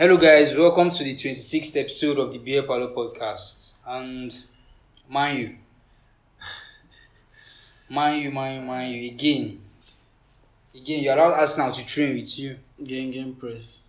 [0.00, 0.56] Hello, guys.
[0.56, 3.74] Welcome to the 26th episode of the Beer Parlour podcast.
[3.86, 4.34] And
[5.06, 5.56] mind you,
[7.90, 9.60] mind you, mind you, mind you, again,
[10.74, 12.56] again, you allow Arsenal to train with you.
[12.82, 13.82] Game game press.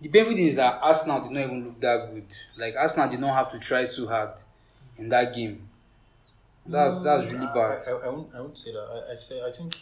[0.00, 2.34] The painful thing is that Arsenal did not even look that good.
[2.56, 4.32] Like Arsenal did not have to try too hard
[4.96, 5.68] in that game.
[6.66, 7.78] That's mm, that's really I, bad.
[7.86, 9.04] I, I, won't, I won't say that.
[9.08, 9.76] I, I say I think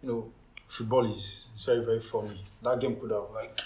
[0.00, 0.32] you know
[0.68, 2.40] football is very very funny.
[2.62, 3.60] That game could have like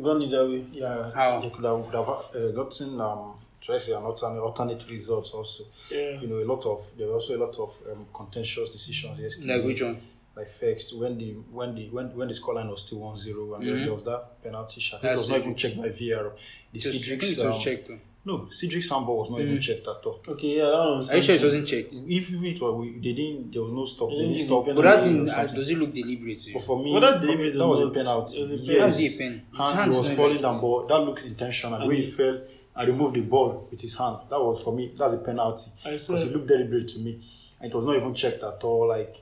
[0.00, 0.64] Gone either way.
[0.72, 1.40] yeah How?
[1.40, 5.32] they could have, would have uh, gotten um try to say an alternate alternate results
[5.32, 5.64] also.
[5.90, 6.20] Yeah.
[6.20, 9.56] You know a lot of there were also a lot of um, contentious decisions yesterday.
[9.56, 10.00] Like which one?
[10.34, 13.84] Like first when the when the when when the scoreline was still 1-0 and Mhm.
[13.84, 15.04] there was that penalty shot.
[15.04, 16.32] It was not even checked by VAR.
[16.72, 17.88] The Just, I think Cedric's um, checked.
[17.88, 17.98] Though.
[18.24, 19.60] No Cedric handball was not even Mhm.
[19.62, 20.20] checked at all.
[20.28, 21.10] Okay, yeah, that one was.
[21.10, 21.92] Are you sure it wasn't checked?
[22.06, 24.10] If, if it was, we, they didn't, there was no stop.
[24.10, 24.66] They They didn't didn't stop.
[24.66, 25.56] But that penalty thing, or uh, something.
[25.58, 26.54] does it look deliberate to you?
[26.54, 28.38] But for me, Well, that for me, deliberate that was a was- penalty.
[28.38, 28.66] it was a Yes.
[28.66, 28.80] penalty.
[28.80, 29.32] How is it a pen?
[29.50, 31.74] His Hand hand was falling like- down, but that looks intentional.
[31.74, 32.40] And And when he he- fell
[32.76, 34.92] and removed the ball with his hand, that was for me.
[34.96, 36.30] That's a penalty I saw because it.
[36.30, 37.20] it looked deliberate to me,
[37.60, 38.86] and it was not even checked at all.
[38.86, 39.20] Like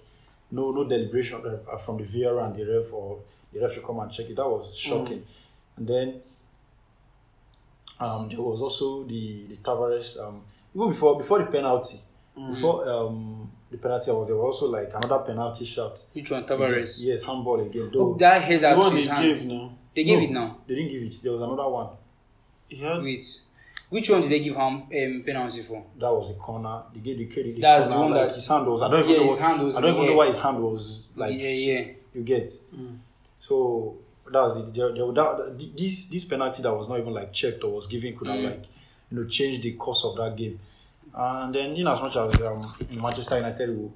[0.52, 3.20] no, no deliberation uh, from the VAR and the ref or
[3.52, 4.36] the ref should come and check it.
[4.36, 5.22] That was shocking.
[5.76, 6.20] And then
[8.00, 10.18] um, there was also the the Tavares.
[10.20, 10.42] Um,
[10.74, 11.98] even before before the penalty,
[12.48, 16.00] before um, the penalty, was there was also like another penalty shot.
[16.12, 16.44] Which one?
[16.44, 16.98] Tavares.
[17.00, 17.90] Yes, handball again.
[17.92, 19.22] Though Oh, that head The out one they his hand.
[19.24, 19.76] gave now.
[19.94, 20.58] They gave No, it now.
[20.66, 21.14] They didn't give it.
[21.22, 21.90] There was another one.
[22.68, 23.40] He had Wait.
[23.90, 25.84] Which one did they give him um, penalty for?
[25.98, 26.84] That was a corner.
[26.94, 27.56] They gave the credit.
[27.56, 28.82] The That's the one like that- his hand was.
[28.82, 29.22] I don't even Yeah, know.
[29.24, 31.34] his What, hand was I don't even know why his hand was like.
[31.36, 31.92] Yeah, yeah.
[32.14, 32.44] You get.
[32.44, 32.98] Mm.
[33.40, 33.96] So
[34.32, 34.74] that's it.
[34.74, 38.16] There, there, that, this this penalty that was not even like checked or was given
[38.16, 38.44] could have Mm.
[38.50, 38.64] like
[39.10, 40.58] you know changed the course of that game.
[41.14, 43.92] And then in as much as um, in Manchester United will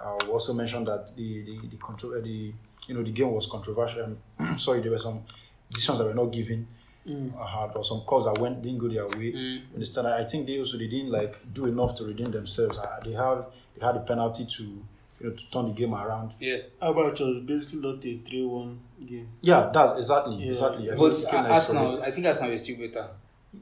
[0.00, 2.52] uh, will also mentioned that the the the, contro- uh, the
[2.88, 4.16] you know the game was controversial.
[4.56, 5.22] Sorry, there were some
[5.70, 6.66] decisions that were not given.
[7.08, 9.32] Uh, had or some calls that went didn't go their way.
[9.32, 9.60] Mm.
[9.74, 10.08] Understand?
[10.08, 12.78] I I think they also they didn't like do enough to redeem themselves.
[12.78, 13.46] Uh, they have
[13.78, 14.82] they had a penalty to
[15.20, 16.32] you know to turn the game around.
[16.40, 16.58] Yeah.
[16.82, 19.28] Abacha was basically not a 3 1 game.
[19.42, 20.48] Yeah, that's exactly Yeah.
[20.48, 20.90] exactly.
[20.90, 22.02] I But think uh, Ikenna is Arsenal.
[22.04, 23.08] I think Arsenal is still better.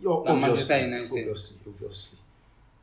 [0.01, 1.29] Yeah, obviously, obviously,
[1.67, 2.19] obviously.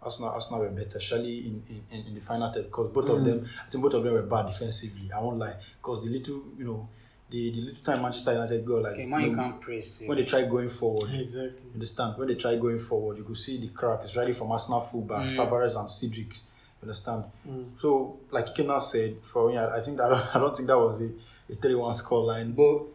[0.04, 3.18] Arsenal, Arsenal were better, especially in, in, in, in the final third, because both Mm.
[3.20, 5.12] of them, I think both of them were bad defensively.
[5.16, 6.90] I won't lie, because the little, you know,
[7.30, 10.02] the, the little time Manchester United go like Okay, man, you know, can't press.
[10.08, 11.62] when they try going forward, you Exactly.
[11.74, 12.18] understand?
[12.18, 15.38] When they try going forward, you could see the crack, especially from Arsenal fullbacks, Mm.
[15.38, 16.36] Tavares and Cedric.
[16.82, 17.24] You understand?
[17.48, 17.78] Mm.
[17.80, 21.02] So, like Ikena said, for me, I, I think that I don't think that was
[21.02, 21.10] a,
[21.52, 22.54] a 3-1 score line.
[22.54, 22.86] But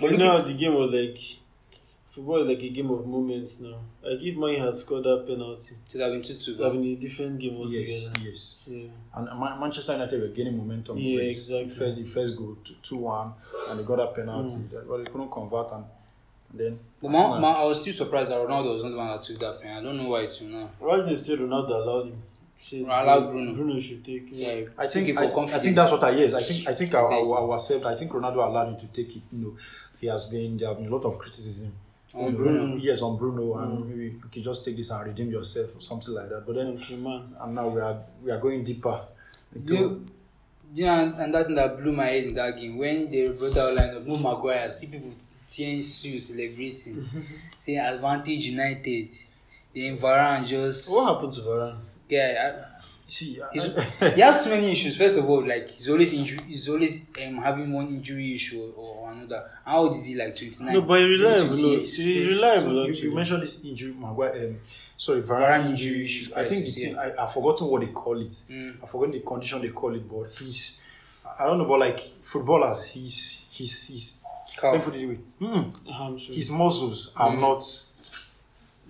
[0.00, 1.18] But you know how the game was like.
[2.10, 3.76] Football is like a game of moments now.
[4.02, 6.50] Like if Man had scored that penalty, it would have been 2 2.
[6.52, 7.82] it would have been a different game altogether.
[7.84, 8.68] Yes, yes.
[8.72, 8.88] Yeah.
[9.14, 10.96] And Ma- Manchester United were gaining momentum.
[10.96, 11.68] Yeah, exactly.
[11.68, 13.32] First, the first goal, 2 1,
[13.68, 14.48] and they got that penalty.
[14.54, 14.88] Mm.
[14.88, 15.84] But they couldn't convert, and,
[16.52, 16.78] and then.
[17.02, 19.20] But man, Arsenal- man, I was still surprised that Ronaldo was not the one that
[19.22, 19.76] took that pen.
[19.76, 20.70] I don't know why it's you know.
[20.78, 22.22] Why did they say Ronaldo allowed him?
[22.58, 23.54] Say Allowed Bruno.
[23.54, 24.32] Bruno should take it.
[24.32, 25.60] Yeah, I think, it I, for confidence.
[25.60, 26.32] I think that's what I yes.
[26.32, 27.84] I think I think I, I, I will accept.
[27.84, 29.22] I think Ronaldo allowed him to take it.
[29.30, 29.56] You know,
[30.00, 31.72] he has been there have been a lot of criticism
[32.14, 32.76] On know, Bruno.
[32.76, 36.14] Yes, on Bruno, and maybe you can just take this and redeem yourself or something
[36.14, 36.44] like that.
[36.46, 37.34] But then, Countryman.
[37.40, 39.00] and now we are we are going deeper.
[39.54, 40.06] Into, You,
[40.74, 43.56] yeah, and, and that thing that blew my head in that game when they brought
[43.58, 45.12] out line of Mo Maguire, see people
[45.46, 47.06] tearing shoes, celebrating,
[47.56, 49.10] saying advantage United.
[49.74, 51.78] Then Varane just What happened to Varane?
[52.08, 52.64] Yeah.
[53.06, 54.96] see, I- he has too many issues.
[54.96, 58.84] First of all, like he's always injury, he's always um, having one injury issue or,
[59.06, 59.48] or another.
[59.64, 60.14] How old is he?
[60.16, 60.74] Like twenty nine.
[60.74, 61.56] No, but he's reliable.
[61.56, 62.26] No, he's yes.
[62.36, 62.70] reliable.
[62.70, 64.46] So you, you mentioned this injury, Maguire.
[64.48, 64.56] Um,
[64.96, 66.40] sorry, Varane Varane injury injury issues, issue.
[66.40, 68.30] I think the crisis, thing, I, I've forgotten what they call it.
[68.30, 68.76] Mm.
[68.82, 70.86] I've forgotten the condition they call it, but he's,
[71.40, 74.24] I don't know, but like footballers, he's, he's, he's,
[74.62, 75.18] let me put it this way.
[75.40, 77.40] Mm, his muscles are Mm.
[77.40, 77.62] not,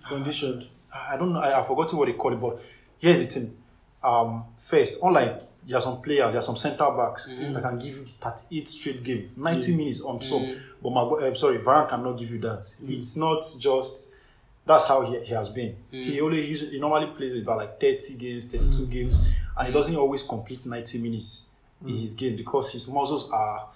[0.08, 0.66] conditioned.
[0.94, 2.60] I I don't know, I, I've forgotten what they call it, but
[2.98, 3.56] here's the thing.
[4.02, 7.96] Um, first, unlike there are some players, there are some centre backs that can give
[7.96, 10.42] you 38 straight game, 90 minutes on top.
[10.82, 12.72] But my, I'm um, sorry, Varane cannot give you that.
[12.86, 14.16] It's not just
[14.64, 15.76] that's how he, he has been.
[15.90, 19.96] He only usually he normally plays about like 30 games, 32 games, and he doesn't
[19.96, 21.48] always complete 90 minutes
[21.86, 23.68] in his game because his muscles are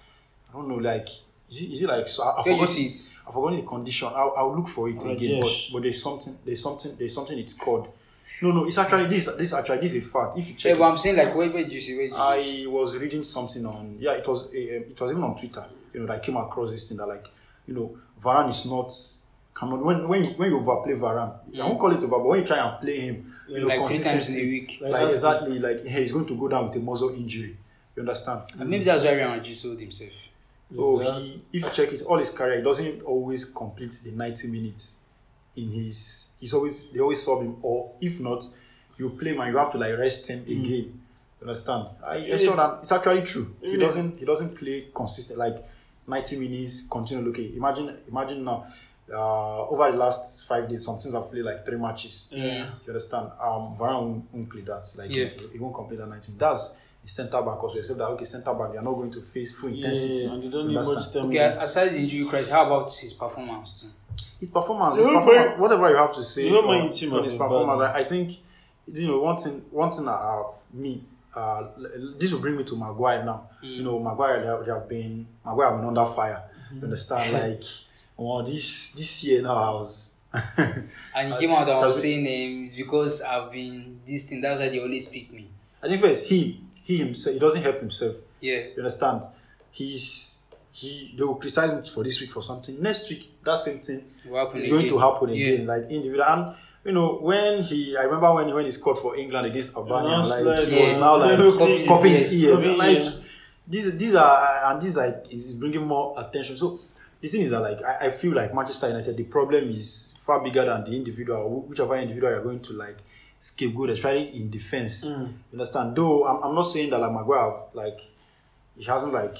[0.49, 1.09] I don't know, like
[1.49, 3.11] is it, is it like so I, I forgot it?
[3.27, 4.09] I forgot the condition.
[4.15, 5.41] I'll, I'll look for it again.
[5.41, 7.89] But, but there's something there's something there's something it's called.
[8.43, 10.39] No, no, it's actually this this actually this is a fact.
[10.39, 11.95] If you check Yeah, it, but I'm saying like where, where did you see?
[11.97, 12.65] Where did you see?
[12.65, 15.65] I was reading something on yeah, it was a, um, it was even on Twitter.
[15.93, 17.27] You know, that I came across this thing that like
[17.67, 18.91] you know Varane is not
[19.59, 22.47] cannot when when when you overplay Varane, I won't call it over, but when you
[22.47, 24.79] try and play him, you know, like three times in a consistently, week.
[24.81, 27.57] Like like that's- exactly like hey, he's going to go down with a muscle injury.
[27.97, 28.43] You understand?
[28.59, 30.13] And maybe that's why Real Madrid sold himself.
[30.75, 31.19] So Yeah.
[31.19, 35.03] he, if you check it, all his career, he doesn't always complete the 90 minutes
[35.56, 36.32] in his.
[36.41, 38.44] He's always they always sub him, or if not,
[38.99, 40.64] you play man, you have to like rest him Mm.
[40.64, 41.00] again.
[41.41, 41.88] You understand?
[42.05, 43.55] I, I Even saw that it's actually true.
[43.62, 45.56] He doesn't he doesn't play consistent like
[46.06, 47.29] 90 minutes continue.
[47.31, 48.67] Okay, imagine imagine now.
[49.12, 52.29] Uh, over the last five days, some teams have played like three matches.
[52.31, 52.67] Yeah.
[52.85, 53.26] You understand?
[53.43, 54.87] Um, Varane won't, won't play that.
[54.96, 55.25] Like Yeah.
[55.25, 56.35] he, he won't complete that 90.
[56.38, 57.76] That's his centre back also.
[57.79, 60.12] Except that okay, centre back, they are not going to face full intensity.
[60.12, 60.35] Yeah, intensity.
[60.35, 61.26] and you don't need Understand?
[61.29, 61.49] much time.
[61.50, 63.81] Okay, aside the injury crisis, how about his performance?
[63.82, 63.88] Too?
[64.41, 68.05] His performance, his performance whatever you have to say on, on his performance, I, I
[68.05, 68.33] think
[68.93, 69.63] you know one thing.
[69.71, 71.05] One thing I have me.
[71.33, 71.69] Uh,
[72.19, 73.51] this will bring me to Maguire now.
[73.63, 73.77] Mm.
[73.77, 76.43] You know, Maguire they have, they have been Maguire have been under fire.
[76.67, 76.77] Mm-hmm.
[76.79, 77.33] You understand?
[77.51, 77.63] Like,
[78.19, 80.17] oh, this this year now I was.
[81.15, 84.41] And he came out and was saying um, names because I've been this thing.
[84.41, 85.49] That's why they always pick me.
[85.83, 88.17] I think first him, he himself he doesn't help himself.
[88.41, 88.59] Yeah.
[88.59, 89.23] You understand?
[89.71, 90.40] He's
[90.72, 92.81] he they will criticize him for this week for something.
[92.82, 95.00] Next week that same thing What is going to again?
[95.12, 95.46] happen Yeah.
[95.55, 95.67] again.
[95.67, 99.46] Like individual and you know when he I remember when when he scored for England
[99.46, 102.50] against Albania, Now like slide, he was now like Cupping coughing his his ears.
[102.52, 102.56] ears.
[102.62, 103.43] Cupping Like ears.
[103.67, 106.56] these these are and this like is bringing more attention.
[106.56, 106.78] So
[107.20, 110.40] the thing is that like I, I feel like Manchester United the problem is far
[110.43, 112.96] bigger than the individual, whichever individual you're going to like
[113.38, 115.05] scapegoat, especially in defense.
[115.06, 115.26] Mm.
[115.26, 115.96] You understand?
[115.96, 117.99] Though I'm, I'm not saying that like Maguire have, like
[118.76, 119.37] he hasn't like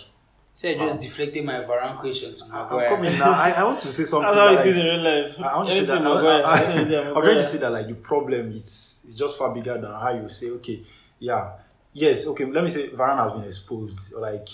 [0.53, 2.89] So I just deflected my Varane question to I'm Maguire.
[2.91, 3.31] coming now.
[3.31, 4.29] I, I want to say something.
[4.29, 5.41] That's how it is like, in real life.
[5.41, 5.99] I want to say that.
[5.99, 7.23] I, Maguire, I, am Maguire.
[7.25, 10.29] trying to say that like the problem it's it's just far bigger than how you
[10.29, 10.83] say okay
[11.19, 11.53] yeah
[11.95, 14.49] yes okay let me say Varane has been exposed like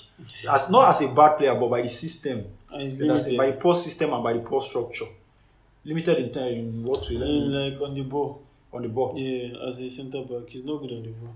[0.50, 3.38] as not as a bad player but by the system And it's You understand?
[3.38, 5.06] by the poor system and by the poor structure
[5.84, 8.42] limited in time in what way me- like on the ball.
[8.72, 11.34] on the ball Yeah, as a centre back, he's not good on the ball.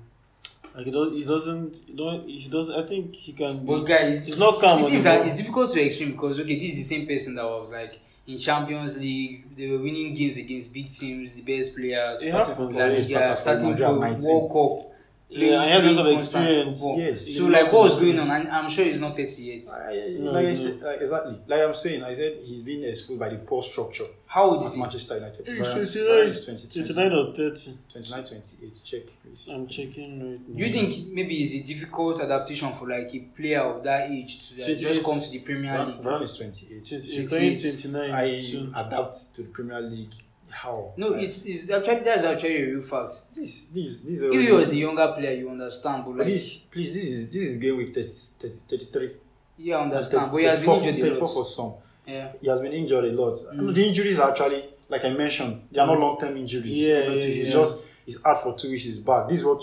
[0.75, 2.77] Like he, does, he doesn't, he don't, he doesn't.
[2.77, 3.67] I think he can.
[3.67, 6.73] But guys, he's not calm The thing that it's difficult to explain because okay, this
[6.73, 9.57] is the same person that was like in Champions League.
[9.57, 12.21] They were winning games against big teams, the best players.
[12.23, 12.57] It starting happens.
[12.57, 14.90] from La Yeah, Liga, started starting from from Madrid World Cup.
[15.33, 16.83] Yeah, and he has a lot of experience.
[16.97, 17.37] Yes.
[17.37, 18.29] So like, what was going on?
[18.31, 19.63] I, I'm sure he's not 30 yet.
[19.71, 22.39] Ah, I- I- No, like I he's said, like, exactly like I'm saying I said
[22.45, 24.81] he's been exposed by the poor structure How old at is he?
[24.81, 27.79] Manchester United He's Varane- 29, 20, 29 or 30.
[27.93, 30.57] 29 28 check please I'm checking right now.
[30.59, 34.57] You think maybe it's a difficult adaptation for like a player of that age to
[34.61, 35.97] like, just come to the Premier League?
[36.03, 37.61] Varane is 28 He's 28.
[37.61, 38.11] 29.
[38.11, 38.75] I soon.
[38.75, 40.11] adapt to the Premier League.
[40.51, 40.93] How?
[40.97, 43.15] No, it's, it's actually that's actually a real fact.
[43.35, 43.69] this.
[43.69, 44.01] This.
[44.03, 44.23] This.
[44.23, 46.93] If he was a younger player, you understand, but like, this, please.
[46.93, 49.11] This is this is game week 30, 30, 33.
[49.59, 50.25] yeah, I understand.
[50.27, 51.33] 30, But he has been 34 injured a lot.
[51.35, 51.75] for some.
[52.07, 52.33] Yeah.
[52.41, 53.35] He has been injured a lot.
[53.55, 53.75] Mm.
[53.75, 56.67] The injuries are actually, like I mentioned, they are not long term injuries.
[56.77, 57.53] Yeah, you yeah, It's yeah.
[57.53, 58.87] just it's out for two weeks.
[58.87, 59.29] It's back.
[59.29, 59.63] This is what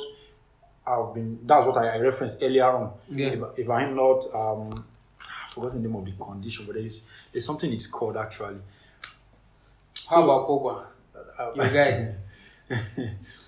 [0.85, 1.39] I've been.
[1.45, 2.93] That's what I, I referenced earlier on.
[3.09, 3.27] Yeah.
[3.27, 4.85] If, if I'm not um,
[5.19, 8.59] I've forgotten the name of the condition, but there's there's something it's called actually.
[10.09, 10.85] How about Pogba?
[11.39, 12.15] Uh, Your guy.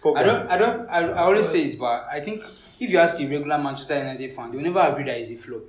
[0.01, 0.17] Pogba.
[0.17, 2.41] I don't, I don't, I, I always say it, but I think
[2.79, 5.35] if you ask a regular Manchester United fan, they will never agree that he's a
[5.35, 5.61] flop.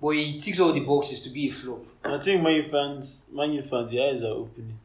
[0.00, 1.80] But he ticks all the boxes to be a flop.
[2.04, 4.78] I think Man U fans, Man U fans, their eyes are opening.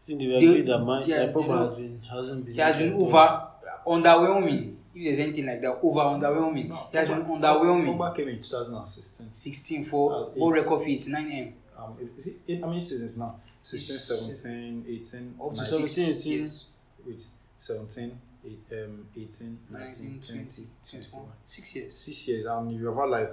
[0.00, 2.54] I think they will They- agree that Man yeah, Pogba has been hasn't been.
[2.54, 3.48] He has been over
[3.86, 4.76] underwhelming.
[4.94, 6.90] If there's anything like that, over underwhelming.
[6.92, 7.96] He has been underwhelming.
[7.96, 9.32] Pogba came in 2016.
[9.32, 11.52] 16 for Uh, for it's- record feet, 9M.
[11.78, 13.40] Um, is it eight, how many seasons now?
[13.64, 14.08] 16, It's-
[14.42, 16.32] 17, 18, Up to 19, 17, 6 18.
[16.38, 16.64] years.
[17.06, 17.26] wait,
[17.58, 21.32] 17, eight, um, 18, 19, 19, 20, 20, 21.
[21.46, 21.98] 6 years.
[21.98, 23.30] Six years, and you have had like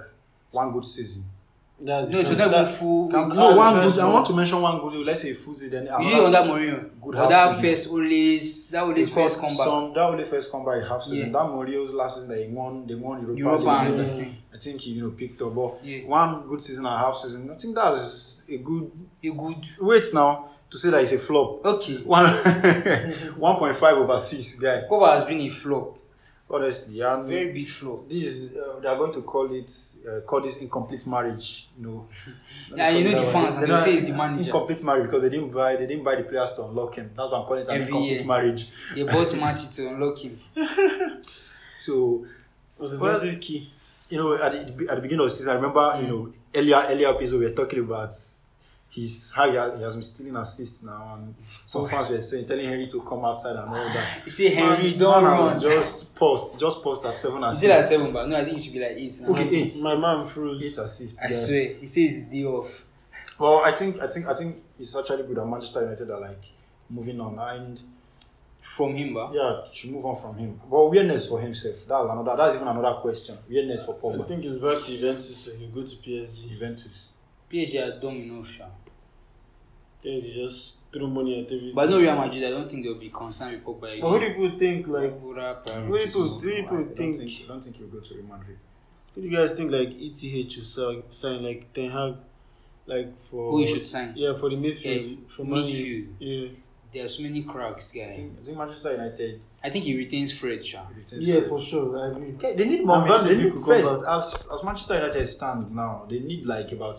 [0.50, 1.24] one good season.
[1.84, 3.08] That's No, it's the- not even that- full.
[3.10, 3.98] Can, with- no, one good.
[3.98, 5.04] I want to mention one good.
[5.04, 5.70] Let's say season.
[5.70, 6.90] Then Usually under Mourinho.
[7.02, 7.70] Good half that season.
[7.70, 9.56] first always, that always first comeback.
[9.66, 11.26] Some that only first comeback half season.
[11.26, 11.32] Yeah.
[11.32, 12.86] That Mourinho's last season they won.
[12.86, 14.36] They won Europa, Europa and this thing.
[14.54, 15.54] I think he you know picked up.
[15.54, 16.06] But Yeah.
[16.06, 17.50] one good season and half season.
[17.50, 18.90] I think that's a good.
[19.24, 19.66] A good.
[19.80, 21.64] Wait now to say that it's a flop.
[21.64, 21.96] Okay.
[22.04, 22.24] One
[23.38, 24.82] one point five over six guy.
[24.88, 25.98] Pogba has been a flop.
[26.54, 28.06] Honestly, and Very big flop.
[28.10, 29.72] this is uh, they are going to call it
[30.06, 31.68] uh, call this incomplete marriage.
[31.78, 32.06] You know.
[32.76, 34.44] Yeah, you know the fans, and They don't- say it's the manager.
[34.44, 37.10] Incomplete marriage because they didn't buy they didn't buy the players to unlock him.
[37.16, 38.26] That's why I'm calling it an Every incomplete year.
[38.26, 38.68] marriage.
[38.94, 40.38] They bought Matty to unlock him.
[41.80, 42.26] So
[42.78, 43.70] was his Well- massive key.
[44.10, 46.82] you know at the, at the beginning of the season, I remember you know earlier
[46.88, 48.14] earlier episode we were talking about
[48.92, 51.34] his how he has, he has been stealing assists now, and
[51.64, 54.20] some oh, fans were saying telling Henry to come outside and all that.
[54.24, 55.76] You see, Henry, Man, don't man has run.
[55.76, 57.62] Just post, just post at seven He assists.
[57.62, 59.14] said like seven, but no, I think it should be like eight.
[59.22, 59.28] Now.
[59.30, 59.74] Okay, eight.
[59.82, 60.62] My man froze.
[60.62, 61.22] Eight assists.
[61.22, 61.36] I yeah.
[61.36, 61.74] swear.
[61.80, 62.84] He says it's day off.
[63.38, 66.44] Well, I think I think I think it's actually good that Manchester United are like
[66.90, 67.82] moving on, and
[68.60, 69.30] from him, ba.
[69.32, 70.60] Yeah, should move on from him.
[70.70, 71.76] But weirdness for himself.
[71.88, 72.36] That's another.
[72.36, 73.38] That's even another question.
[73.48, 74.26] Weirdness for I Pogba.
[74.26, 76.50] think it's back to Juventus, so he'll go to PSG.
[76.50, 77.08] Juventus.
[77.50, 78.46] PSG are dumb enough,
[80.02, 80.08] sha.
[80.10, 81.74] PSG just threw money at everything.
[81.74, 84.26] But no Real Madrid, I don't think they'll be concerned with Pogba But who do
[84.28, 85.18] people think like?
[85.20, 86.06] Pura What priorities.
[86.06, 87.16] people, what do people think?
[87.16, 87.42] think.
[87.44, 88.58] I don't think he'll go to Real Madrid.
[89.14, 90.16] Who do you guys think like ETH
[90.52, 92.14] should sign, sign like Ten Hag,
[92.86, 94.12] like for Who he should sign?
[94.16, 94.84] Yeah, for the midfield.
[94.84, 95.66] Yes, for Man U.
[95.66, 96.06] midfield.
[96.18, 96.48] Yeah,
[96.92, 98.10] There are so many cracks, I guy.
[98.10, 99.40] think, I think Manchester United.
[99.64, 100.82] I think he retains Fred, sha.
[100.96, 101.48] retains yeah, Fred.
[101.48, 101.98] for sure.
[101.98, 102.32] I agree.
[102.34, 102.96] Okay, they need more.
[103.06, 106.06] And They need Beek will first as as Manchester United stands now.
[106.10, 106.98] They need like about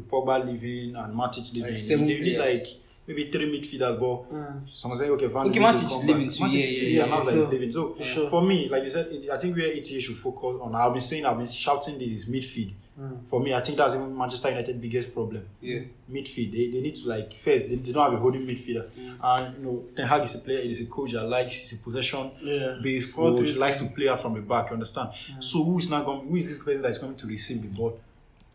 [0.00, 1.70] with Pogba leaving and Matic leaving.
[1.70, 2.66] Like seven they need like
[3.06, 3.98] maybe three midfielders.
[3.98, 4.68] But Mm.
[4.68, 6.34] someone say okay, Van Okay, Matic is come leaving back.
[6.36, 7.52] too, Matic yeah, is- yeah, yeah, yeah, now for that he's sure.
[7.52, 7.72] leaving.
[7.72, 8.30] So For sure.
[8.30, 10.74] for me, like you said, it, I think where ETA should focus on.
[10.74, 12.72] I've been saying, I've been shouting this is midfield.
[13.00, 13.26] Mm.
[13.26, 15.42] For me, I think that's even Manchester United biggest problem.
[15.62, 15.80] Yeah.
[16.12, 18.84] Midfield, they, they need to like first they, they don't have a holding midfielder,
[19.22, 21.76] and you know Ten Hag is a player, he's a coach that likes he's a
[21.78, 22.76] possession Yeah.
[22.82, 24.66] based Four, coach, three, likes to play out from the back.
[24.68, 25.10] You understand?
[25.40, 26.28] So who is not going?
[26.28, 27.98] Who is this person that is coming to receive the ball?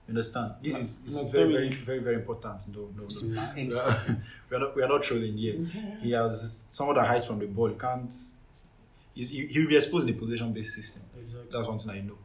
[0.08, 0.54] You understand?
[0.62, 2.68] This is, this Not very, very, very, very important.
[2.76, 3.08] No, no, no.
[3.28, 3.54] we, are
[4.50, 5.56] we are not, we are not trolling here.
[6.02, 7.70] He has someone that hides from the ball.
[7.70, 8.14] You can't.
[9.16, 11.04] he's- He he will be exposed in the possession-based system.
[11.20, 11.50] Exactly.
[11.52, 12.18] That's one thing I know.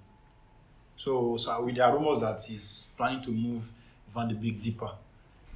[0.97, 3.73] So, so with there are rumors that he's planning to move
[4.15, 4.91] Van de Beek deeper.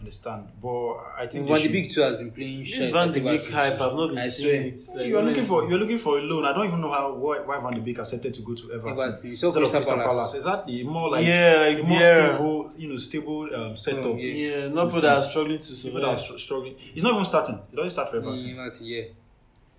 [0.04, 0.48] Understand?
[0.60, 2.92] But I think Van should- Beek too has been playing This shit.
[2.92, 3.50] Van Beek since.
[3.54, 4.78] hype, I've not been seeing it.
[4.94, 6.44] Like, you are looking for you're looking for a loan.
[6.44, 8.90] I don't even know how why, why Van de Beek accepted to go to Everton.
[8.90, 9.32] Everton.
[9.64, 10.34] Of Crystal Palace.
[10.34, 10.84] Exactly.
[10.84, 12.34] More like Yeah, like a more Vieira.
[12.34, 14.04] stable, you know, stable um, setup.
[14.04, 14.32] Oh, yeah.
[14.58, 16.20] Yeah, not people that are struggling to People that are survive.
[16.20, 16.74] str- struggling.
[16.78, 17.58] He's not even starting.
[17.70, 18.50] He doesn't start for Everton.
[18.58, 19.02] Everton, yeah.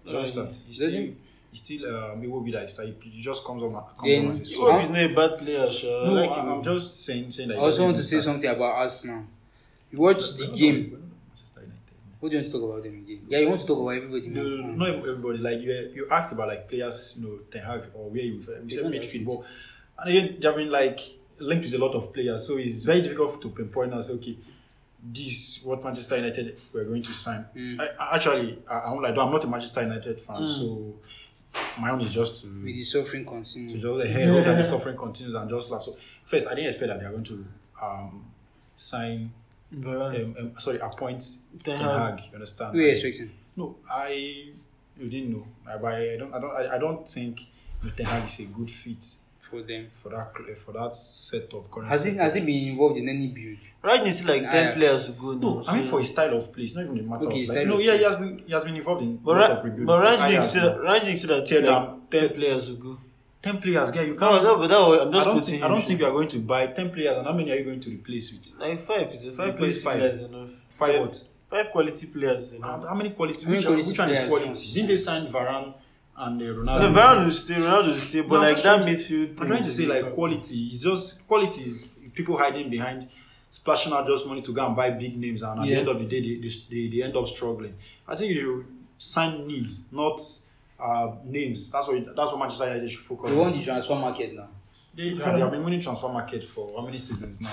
[0.05, 0.59] He doesn't start.
[0.67, 1.15] He's still, he?
[1.51, 2.87] he's still um, it will be that he start.
[3.01, 3.73] He just comes on.
[3.73, 4.63] Comes Then- on as a He sub.
[4.81, 6.05] was not a bad player, sure.
[6.07, 6.49] No, like I, him.
[6.53, 7.57] I'm just saying, saying that.
[7.57, 8.23] I also want to say start.
[8.23, 9.23] something about Arsenal.
[9.95, 11.11] You watched the game.
[11.29, 11.95] Manchester United.
[12.19, 13.21] What do you want to talk about them again?
[13.27, 14.27] Yeah, you want to talk about everybody.
[14.27, 15.37] No, no, no, not everybody.
[15.37, 18.37] Like you, you asked about like players, you know, Ten Hag or where you.
[18.63, 19.47] We said midfield, but
[19.99, 20.99] and again, have like
[21.39, 24.37] linked with a lot of players, so it's very difficult to pinpoint and say, okay,
[25.01, 27.45] this what Manchester United were going to sign.
[27.55, 27.79] Mm.
[27.79, 30.95] I, I actually, I, I'm like, I'm not a Manchester United fan, so
[31.79, 32.47] my own is just to.
[32.47, 33.79] With the suffering to continue.
[33.79, 35.83] just hey, hope that the suffering continues and just laugh.
[35.83, 37.45] So first, I didn't expect that they are going to
[37.81, 38.25] um,
[38.75, 39.31] sign.
[39.73, 41.23] um, um, sorry, appoint
[41.63, 42.21] Ten Hag.
[42.29, 42.73] You understand?
[42.73, 43.31] Who is fixing?
[43.55, 44.53] No, I
[44.97, 45.47] you didn't know.
[45.67, 46.33] I, but I don't.
[46.33, 46.55] I don't.
[46.55, 47.47] I, I don't think
[47.95, 49.05] Ten Hag is a good fit
[49.39, 51.89] for them for that for that set of current.
[51.89, 53.57] Has it has it been involved in any build?
[53.81, 55.33] Right, it's like ah, ten players ago.
[55.33, 57.25] No, no so I mean for his style of play, it's not even a matter
[57.25, 57.77] okay, of like, no.
[57.79, 59.87] Yeah, he has been he has been involved in but lot right, of rebuild.
[59.87, 62.97] But Rangnick said Rangnick said that ten, ten, ten players go.
[63.45, 64.01] 10 players, guy.
[64.01, 64.43] You can't.
[64.43, 66.11] No, no, but that was, I'm just I don't, think, I don't think you are
[66.11, 68.59] going to buy 10 players, and how many are you going to replace with?
[68.59, 69.13] Like five.
[69.13, 69.83] Is it five players.
[69.83, 70.01] five.
[70.01, 70.49] enough?
[70.69, 71.29] Five what?
[71.47, 72.53] Five quality players.
[72.53, 72.87] Enough.
[72.87, 73.45] How many quality?
[73.45, 74.59] How many which, quality which one is quality?
[74.67, 74.73] Yeah.
[74.73, 75.73] Didn't they sign Varane?
[76.17, 76.65] and uh, Ronaldo.
[76.65, 79.41] So Varane will stay, Ronaldo will stay, but no, like that midfield.
[79.41, 80.69] I'm trying to say like quality.
[80.71, 83.09] It's just quality is people hiding behind
[83.49, 85.75] splashing out just money to go and buy big names, and at yeah.
[85.75, 87.75] the end of the day, they, they, they end up struggling.
[88.07, 88.65] I think you
[88.97, 90.19] sign needs, not
[90.79, 91.71] uh, names.
[91.71, 93.43] That's what that's what Manchester United should focus They on.
[93.43, 94.49] won the transfer market now.
[94.95, 97.51] They, yeah, they have been winning transfer market for how many seasons now?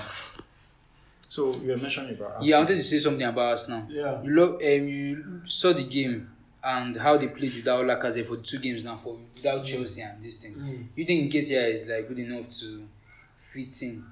[1.29, 2.59] So you were mentioning about Yeah, I Arsenal.
[2.59, 3.85] wanted to say something about Arsenal.
[3.89, 4.21] Yeah.
[4.23, 6.29] You lo- um, you saw the game
[6.63, 10.37] and how they played without Lacazette for two games now for without Chelsea and this
[10.37, 10.53] thing.
[10.55, 10.87] Mm.
[10.95, 12.87] You think Nketiah is like good enough to
[13.39, 14.05] fit in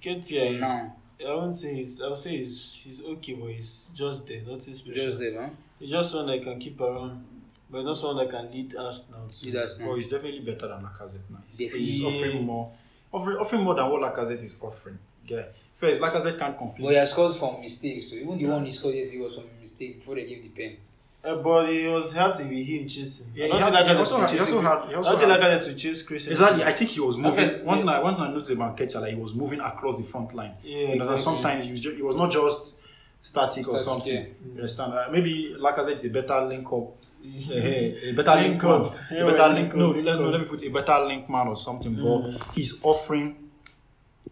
[0.00, 0.96] Get here, he's, now?
[1.20, 4.94] I won't say he's, I'll say he's, he's okay, but he's just there, nothing special.
[4.94, 5.56] Just there, man.
[5.80, 7.24] He's just someone that can keep around,
[7.70, 9.24] but not someone that can lead us now.
[9.24, 9.30] too.
[9.30, 9.94] See that's Well, now.
[9.96, 11.38] he's definitely better than Lacazette now.
[11.48, 11.86] He's, Definitely.
[11.86, 12.72] he's offering more,
[13.12, 14.98] offering, offering more than what Lacazette is offering.
[15.26, 15.42] Yeah.
[15.74, 16.84] First, Lacazette can't complete.
[16.84, 18.10] But he has scored from mistakes.
[18.10, 20.48] So even the one he scored yesterday was from a mistake before they gave the
[20.50, 20.76] pen.
[21.24, 23.32] Uh, but it was hard to be him chasing.
[23.34, 24.96] Yeah, I he don't think Lacazette also to had- he chase also had- he I
[24.98, 26.28] also don't had- Lacazette to chase Chris.
[26.28, 26.62] Exactly.
[26.64, 27.44] I think he was moving.
[27.50, 27.98] Okay, One thing yeah.
[27.98, 30.54] I one thing I noticed about Ketia, like he was moving across the front line.
[30.62, 31.22] Yeah, because exactly.
[31.24, 32.86] sometimes he was, ju- he was not just
[33.20, 34.14] static or something.
[34.14, 34.20] yeah.
[34.46, 34.92] You understand?
[34.94, 36.95] Uh, maybe Lacazette is a better link up.
[37.34, 38.10] Yeah.
[38.10, 38.94] a better link, Link up.
[39.10, 39.58] A Yeah, better well, link.
[39.72, 40.32] link No, let, link no, up.
[40.32, 41.94] let me put a better link man or something.
[41.96, 42.32] Mm.
[42.38, 43.36] But he's offering,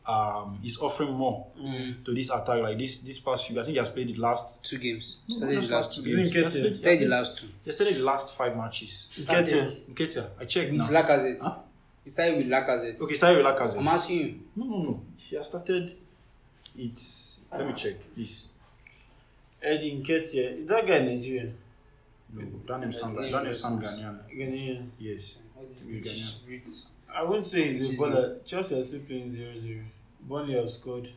[0.07, 2.05] um, he's offering more Mm.
[2.05, 2.63] to this attack.
[2.63, 4.65] Like this, this past few, I think he has played the last.
[4.65, 5.17] Two games.
[5.29, 6.15] No, Started the last two games.
[6.19, 6.61] Isn't He has Ketia?
[6.61, 7.47] played- he has Started the played- last two.
[7.65, 9.09] Yesterday, the last five matches.
[9.13, 9.81] Nketiah.
[9.95, 11.03] Nketiah, I checked With now.
[11.03, 11.43] Lacazette.
[11.43, 11.59] Huh?
[12.05, 13.01] He started with Lacazette.
[13.01, 13.79] Okay, started with Lacazette.
[13.79, 14.41] I'm asking you.
[14.57, 15.01] No, no, no.
[15.17, 15.97] He has started.
[16.77, 17.41] It's.
[17.53, 18.47] Let me check, please.
[19.63, 20.59] Eddie Nketiah.
[20.61, 21.57] Is that guy Nigerian?
[22.33, 24.19] No, that name sound like Name that name is- sound Ghanaian.
[24.37, 24.88] Ghanaian.
[24.99, 25.37] Yes.
[25.54, 26.85] What is British?
[27.14, 28.45] I wouldn't say he's a is baller.
[28.45, 29.81] Chelsea are still playing 0 0.
[30.28, 31.09] Burnley have scored.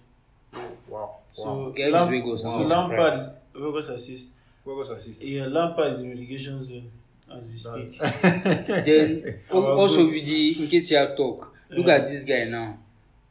[0.53, 1.17] Oh, wow.
[1.31, 2.87] So, Get his Lam- Wegos so now.
[2.89, 4.29] Lampard, Vegas assist.
[4.65, 5.21] Burgos assist.
[5.23, 6.91] Yeah, Lampard is in relegation zone
[7.31, 7.97] as we speak.
[7.99, 10.13] Then al- Our also goods.
[10.13, 12.77] with the Nketiah talk, look at this guy now.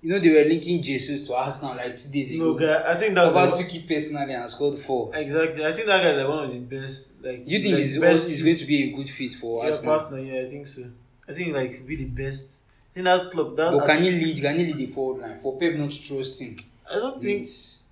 [0.02, 2.44] You know they were linking Jesus to Arsenal like two days ago.
[2.44, 5.10] No, guy, I think that's Over the- took it personally and scored four.
[5.14, 5.64] exactly.
[5.64, 7.12] I think that guy is like one of the best.
[7.22, 9.70] Like You think like he's, best he's going to be a good fit for Yeah,
[9.70, 9.94] Arsenal?
[9.94, 10.20] Arsenal.
[10.20, 10.82] Yeah, I think so.
[11.28, 12.60] I think like be the best.
[12.92, 13.56] I think that club.
[13.56, 14.40] That But can he lead?
[14.40, 16.56] Can he lead the forward line for Pep not to trust him?
[16.90, 17.42] I don't think.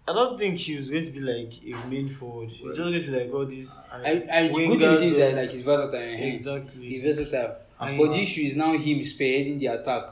[0.07, 2.51] I don't think he was going to be like a main forward.
[2.51, 3.89] He's just going to be like all these.
[3.91, 6.01] I, I good thing is that like he's versatile.
[6.01, 6.87] Exactly.
[6.87, 7.57] He's versatile.
[7.81, 10.11] And But he- the issue is now him spearheading the attack.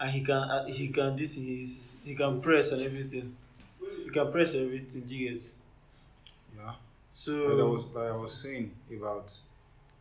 [0.00, 3.36] And he can uh, he can this he's he can press and everything.
[4.04, 5.04] He can press everything.
[5.08, 5.42] You get.
[6.56, 6.74] Yeah.
[7.12, 9.32] So Like I was, like I was saying about.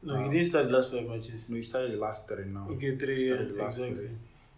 [0.02, 1.50] no, he didn't start the last five matches.
[1.50, 2.68] No, he started the last three now.
[2.72, 3.30] Okay, three.
[3.30, 4.08] Yeah, the last exactly.
[4.08, 4.16] three.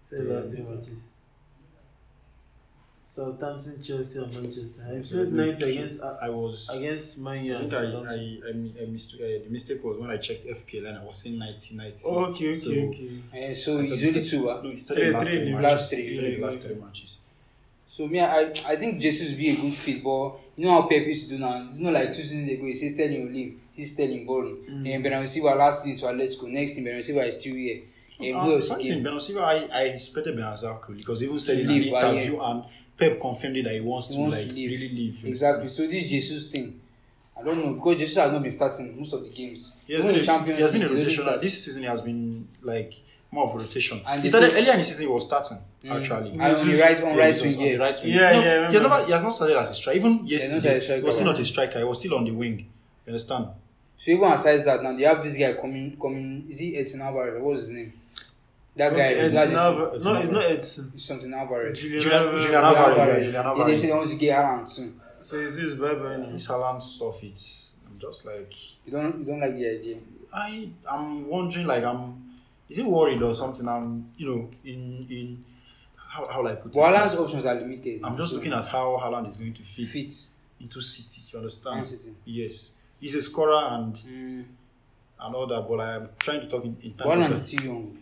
[0.07, 1.09] Started the last three matches.
[3.03, 4.83] Southampton, Chelsea, and Manchester.
[4.87, 6.69] I played nights against uh, I was.
[6.73, 7.81] against Man U I think I, I.
[7.81, 11.37] I, I mist- uh, the mistake was when I checked FPL and I was saying
[11.37, 11.97] 90 90.
[12.07, 13.11] Oh, okay, okay, So, okay.
[13.33, 14.49] Eh, so it's only two.
[14.49, 14.61] ah?
[14.61, 16.67] No, he started Three, last three, last three, yeah, last yeah.
[16.67, 17.17] three matches.
[17.87, 20.83] So me, I I think Jesus will be a good fit, but you know how
[20.87, 21.67] Pep used to do now?
[21.73, 23.59] You know, like two seasons ago, he said Sterling will leave.
[23.73, 24.43] He Sterling ball.
[24.43, 24.93] Mm.
[24.95, 26.47] And Bernardo Silva last season to Atletico.
[26.49, 27.81] Next thing, Bernardo Silva is still here.
[28.19, 29.03] And who Um, else something, again?
[29.03, 32.39] Bernardo Silva, I, I expected Bernardo Silva because he even said in leave, an interview
[32.39, 32.63] and
[33.01, 34.69] Pep confirmed it that he wants He to wants like to leave.
[34.71, 35.25] really leave.
[35.25, 35.67] Exactly.
[35.67, 36.79] So this Jesus thing,
[37.37, 39.83] I don't know because Jesus has not been starting most of the games.
[39.87, 41.41] He has Even been, the a, Champions he has been a League, he doesn't rotation.
[41.41, 42.93] This season he has been like
[43.31, 43.99] more of a rotation.
[44.07, 45.99] And he started say- earlier in the season he was starting Mm.
[45.99, 46.29] actually.
[46.33, 47.75] And on the right, on Yeah, right he wing, was on yeah.
[47.77, 48.13] right wing.
[48.13, 49.97] Yeah, no, yeah, He has never he has not started as a striker.
[49.99, 51.79] Even yesterday, started as a striker, he was still not a striker.
[51.79, 52.57] He was still on the wing.
[52.59, 52.67] You
[53.13, 53.45] understand?
[53.97, 56.45] So even aside that, now they have this guy coming, coming.
[56.49, 57.41] Is he Edson Alvarez?
[57.41, 57.93] What's his name?
[58.75, 59.07] That guy.
[59.09, 60.91] Is Edson that Alva- Edson No, it's not Edson.
[60.93, 61.79] It's something Alvarez.
[61.81, 62.43] Julian Julian- Alvarez.
[62.45, 62.97] Julian Alvarez,
[63.33, 63.81] yeah, they Alvarez.
[63.81, 64.93] say they want to get Haaland too.
[65.19, 66.29] So it's his bye bye now.
[66.31, 68.53] This Haaland stuff, it's I'm just like
[68.85, 69.97] You don't, you don't like the idea.
[70.33, 72.31] I I'm wondering like I'm
[72.69, 73.67] is he worried or something?
[73.67, 75.43] I'm you know in in
[75.97, 76.97] how how will I put But it?
[76.97, 77.99] Haaland's options are limited.
[78.03, 80.27] I'm just So, looking at how Haaland is going to fit, fit.
[80.61, 81.29] into City.
[81.33, 81.85] You understand?
[81.85, 82.15] City.
[82.23, 84.45] Yes, he's a scorer and Mm.
[85.19, 85.67] and all that.
[85.67, 87.59] But I'm trying to talk in, in But Haaland is of.
[87.59, 87.97] too young.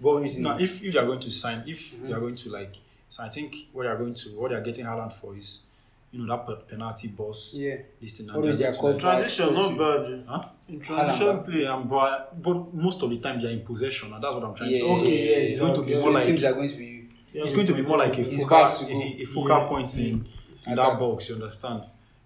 [0.00, 2.08] But reason now, if if they are going to sign, if Mhm.
[2.08, 2.74] they are going to like,
[3.08, 5.66] so I think what they are going to what they are getting Haaland for is,
[6.12, 7.54] you know, that penalty boss.
[7.56, 7.76] Yeah.
[8.00, 8.28] This thing.
[8.34, 8.98] What is their going call?
[9.00, 10.24] Transition, not bad.
[10.26, 10.40] Huh?
[10.68, 11.62] In transition Haaland, play.
[11.62, 14.44] Yeah, um, but but most of the time they are in possession, and that's what
[14.44, 15.00] I'm trying Yeah, to yeah, say.
[15.02, 15.96] Okay, yeah, it's going to be yeah.
[15.98, 17.08] So more it like seems are going to be.
[17.34, 19.68] it's going to be more like a focal, to a, a focal Yeah.
[19.68, 20.26] point in,
[20.66, 21.28] in that box.
[21.28, 21.82] You understand?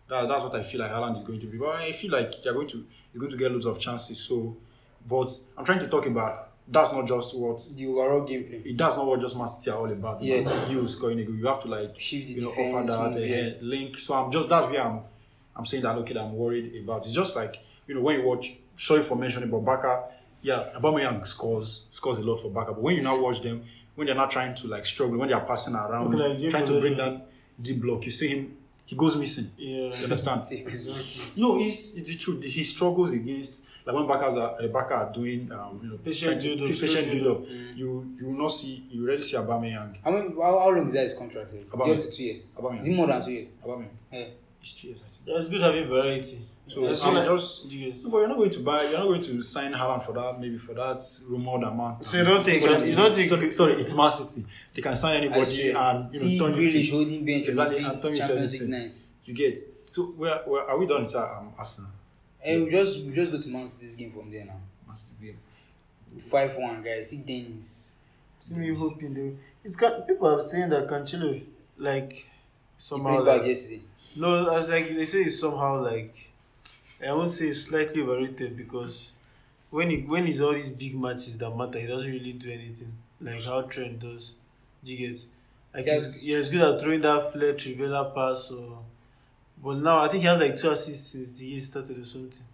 [0.09, 1.57] That, that's what I feel like Haaland is going to be.
[1.59, 4.19] But I feel like they're going to you're going to get loads of chances.
[4.19, 4.57] So,
[5.09, 8.65] but I'm trying to talk about that's not just what The overall gameplay.
[8.67, 10.23] it does not what just Man City are all about.
[10.23, 10.37] Yeah.
[10.37, 10.67] Yes.
[10.71, 12.91] You scoring a goal, you have to like Shift the you know defense.
[12.91, 13.51] offer that move, uh, yeah.
[13.61, 13.99] link.
[13.99, 15.01] So I'm just that's where I'm
[15.57, 17.05] I'm saying that okay that I'm worried about.
[17.05, 18.55] It's just like you know when you watch.
[18.77, 20.05] Sorry for mentioning, but Barca,
[20.41, 22.73] yeah, Aubameyang scores scores a lot for Barca.
[22.73, 23.63] But when you now watch them,
[23.95, 26.65] when they're not trying to like struggle, when they are passing around, Okay, like trying
[26.67, 27.15] to bring possession.
[27.19, 27.27] that
[27.63, 29.51] deep block, you see him, he goes missing.
[29.59, 29.95] Yeah.
[29.95, 30.45] You understand?
[31.37, 32.43] No, it's, it's the truth.
[32.45, 36.41] He struggles against like when Barcas are uh, Barca are doing um, you know Patient
[36.41, 37.47] trying build-up, patient build up.
[37.47, 37.77] Mm.
[37.77, 39.97] You you will not see you rarely see Aubameyang.
[40.05, 41.53] How, many, how, how long is that his contract?
[41.55, 41.63] eh?
[41.71, 41.97] Aubameyang.
[41.97, 42.47] Up to two years.
[42.79, 43.49] Is it more than two years?
[43.65, 43.89] Aubameyang.
[44.13, 44.25] Yeah.
[44.61, 45.27] It's two years, I think.
[45.37, 46.47] That's good having variety.
[46.69, 47.65] So That's I'm like- just.
[47.71, 48.05] You guys.
[48.05, 48.83] No, but you're not going to buy.
[48.85, 50.39] You're not going to sign Haaland for that.
[50.39, 52.07] Maybe for that rumored amount.
[52.07, 52.61] So you don't think?
[52.63, 53.29] So You don't think?
[53.29, 54.47] Sorry, sorry, it's Man City.
[54.75, 57.79] They can sign anybody and you know See turn you Grealish to- holding bench Exactly,
[57.79, 58.81] and turn big you to Champions League anything.
[58.83, 59.11] nights.
[59.25, 59.59] You get.
[59.93, 61.91] So where, where are we done with um, Arsenal?
[62.43, 64.61] Hey, we just we just go to Man City's game from there now.
[64.87, 65.39] Man City game.
[66.21, 67.11] Five one guys.
[67.11, 67.93] See Dennis.
[68.39, 69.37] See me hoping they.
[69.63, 71.43] It's got people have saying that Cancelo
[71.77, 72.25] like He
[72.79, 73.83] somehow played bad like yesterday.
[74.17, 76.31] no, I was like they say it's somehow like
[77.07, 79.13] I won't say it's slightly overrated because
[79.71, 82.93] when he when it's all these big matches that matter, he doesn't really do anything
[83.21, 84.35] like how Trent does.
[84.83, 85.25] Do you get?
[85.75, 86.15] Like Yes.
[86.15, 88.83] he's, yeah, he's good at throwing that flare Trivela pass or.
[89.63, 92.45] But now I think he has like two assists since the year started or something.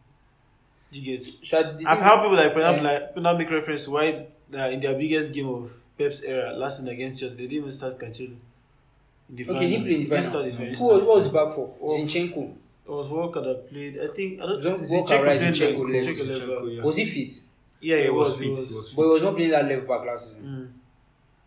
[0.93, 1.25] Do you get?
[1.43, 2.93] Shad, I've heard people like, for example, Yeah.
[2.93, 6.23] like people now make reference to why it's, uh, in their biggest game of Pep's
[6.23, 8.37] era, last season against Chelsea, they didn't even start Cancelo.
[9.29, 10.25] In the Okay, he play in the He final.
[10.31, 11.01] started his Who very was, start.
[11.03, 11.75] who was back for?
[11.83, 11.99] Oh.
[11.99, 12.55] Zinchenko.
[12.87, 13.99] It was Walker that played.
[13.99, 15.91] I think I don't Don't- Zinchenko Walker right, played Zinchenko left.
[16.09, 16.43] Zinchenko left.
[16.43, 16.83] Zinchenko, yeah.
[16.83, 17.33] Was he fit?
[17.81, 18.39] Yeah, He he was was.
[18.39, 18.73] fit, He he was.
[18.73, 20.45] was But he was not playing that left back last season.
[20.45, 20.69] Mm.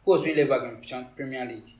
[0.05, 1.73] Who was playing left back in Champ- Premier League?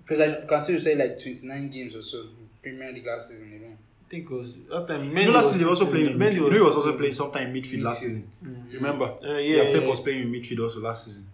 [0.00, 3.78] Because I consider say like 29 games or so in Premier League last season alone.
[4.06, 5.10] I think it was that time.
[5.10, 6.52] Mendy know, last was season he was also playing in Mendy midfield.
[6.52, 8.06] He was also playing sometime in midfield last Midfield.
[8.06, 8.30] season.
[8.44, 8.74] Mm.
[8.74, 9.04] Remember?
[9.24, 9.88] Uh, yeah, Pep yeah.
[9.88, 11.26] was playing in midfield also last season.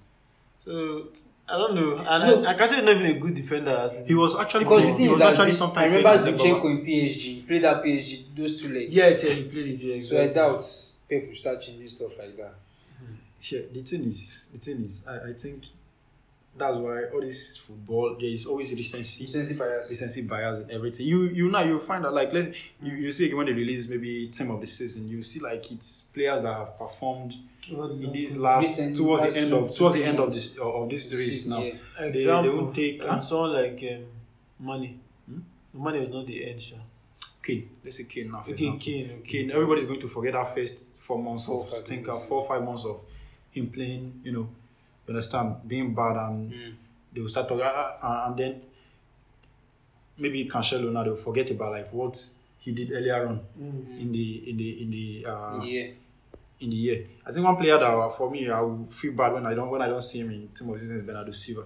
[0.59, 1.09] So
[1.49, 1.97] I don't know.
[1.99, 2.45] And No.
[2.45, 3.71] I, I can say not even a good defender.
[3.73, 5.97] As He was actually Because the he thing is was that actually Zi- sometimes I
[5.97, 7.17] remember Zinchenko in PSG.
[7.19, 8.95] He played at PSG those two legs.
[8.95, 9.81] yes, yeah, he played it.
[9.81, 10.35] Yeah, So I exactly.
[10.35, 10.65] doubt
[11.11, 12.55] Pep will start changing stuff like that.
[13.51, 15.65] Yeah, the thing is, the thing is, I, I think
[16.59, 19.89] that's why all this football there is always recency, Recency bias.
[19.91, 21.07] recency bias and everything.
[21.07, 22.49] You you now you find out like let's
[22.83, 26.11] you, you see when they release maybe team of the season, you see like it's
[26.15, 27.35] players that have performed
[27.71, 31.13] in this last towards last the end of towards the end of this of this
[31.13, 31.63] race now.
[31.63, 31.75] Yeah.
[32.01, 33.21] They, they won't take and huh?
[33.21, 34.05] someone like um,
[34.61, 34.99] Money.
[35.29, 35.41] Hmm?
[35.75, 36.77] Money was not the end, sha.
[37.43, 37.69] Kane.
[37.85, 38.41] Let's say Kane now.
[38.49, 38.77] Okay.
[38.79, 39.11] Kane.
[39.21, 39.21] Okay.
[39.25, 42.63] Kane, everybody's going to forget that first four months Four, of five stinker, four five
[42.63, 43.01] months of
[43.51, 44.49] him playing, you know,
[45.09, 46.75] you understand, being bad, and Mm.
[47.15, 48.61] they will start talking, ah, ah, and then
[50.19, 52.17] maybe Cancelo now they'll forget about like what
[52.59, 54.01] he did earlier on Mm.
[54.01, 55.87] in the in the in the uh, Yeah.
[56.61, 57.05] in the year.
[57.27, 59.71] I think one player that uh, for me I will feel bad when I don't
[59.71, 61.65] when I don't see him in team of the season is Bernardo Silva.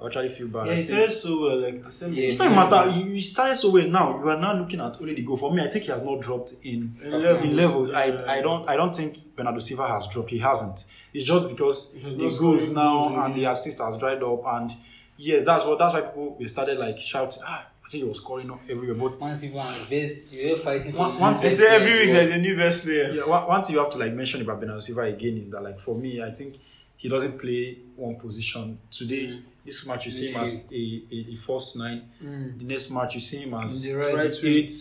[0.00, 0.66] I actually feel bad.
[0.68, 1.56] Yeah, I he started so well.
[1.60, 2.14] Like the same.
[2.14, 2.90] Yeah, it's not a matter.
[2.92, 4.16] He, he started so well now.
[4.20, 5.36] You are now looking at only the goal.
[5.36, 7.44] For me, I think he has not dropped in In levels.
[7.44, 7.88] in levels.
[7.90, 7.98] Yeah.
[7.98, 10.30] I I don't I don't think Bernardo Silva has dropped.
[10.30, 10.84] He hasn't.
[11.18, 13.52] It's just because He has the goals now goals, and the yeah.
[13.52, 14.42] assist has dried up.
[14.46, 14.70] And
[15.16, 17.42] yes, that's what that's why people they started like shouting.
[17.46, 18.94] Ah, I think he was scoring up everywhere.
[18.94, 20.36] But once City one of the best.
[20.40, 22.34] You were fighting for One- the one best thing- They say every player week there's
[22.36, 23.08] a new best player.
[23.14, 25.62] yeah, one, one thing you have to like mention about Bernardo Silva again is that
[25.62, 26.56] like for me, I think
[26.96, 28.78] he doesn't play one position.
[28.90, 29.42] Today, Mm.
[29.64, 32.00] this match you see him as a, a, a false nine.
[32.22, 32.58] Mm.
[32.58, 34.52] The next match you see him as the right right wing.
[34.54, 34.72] eight.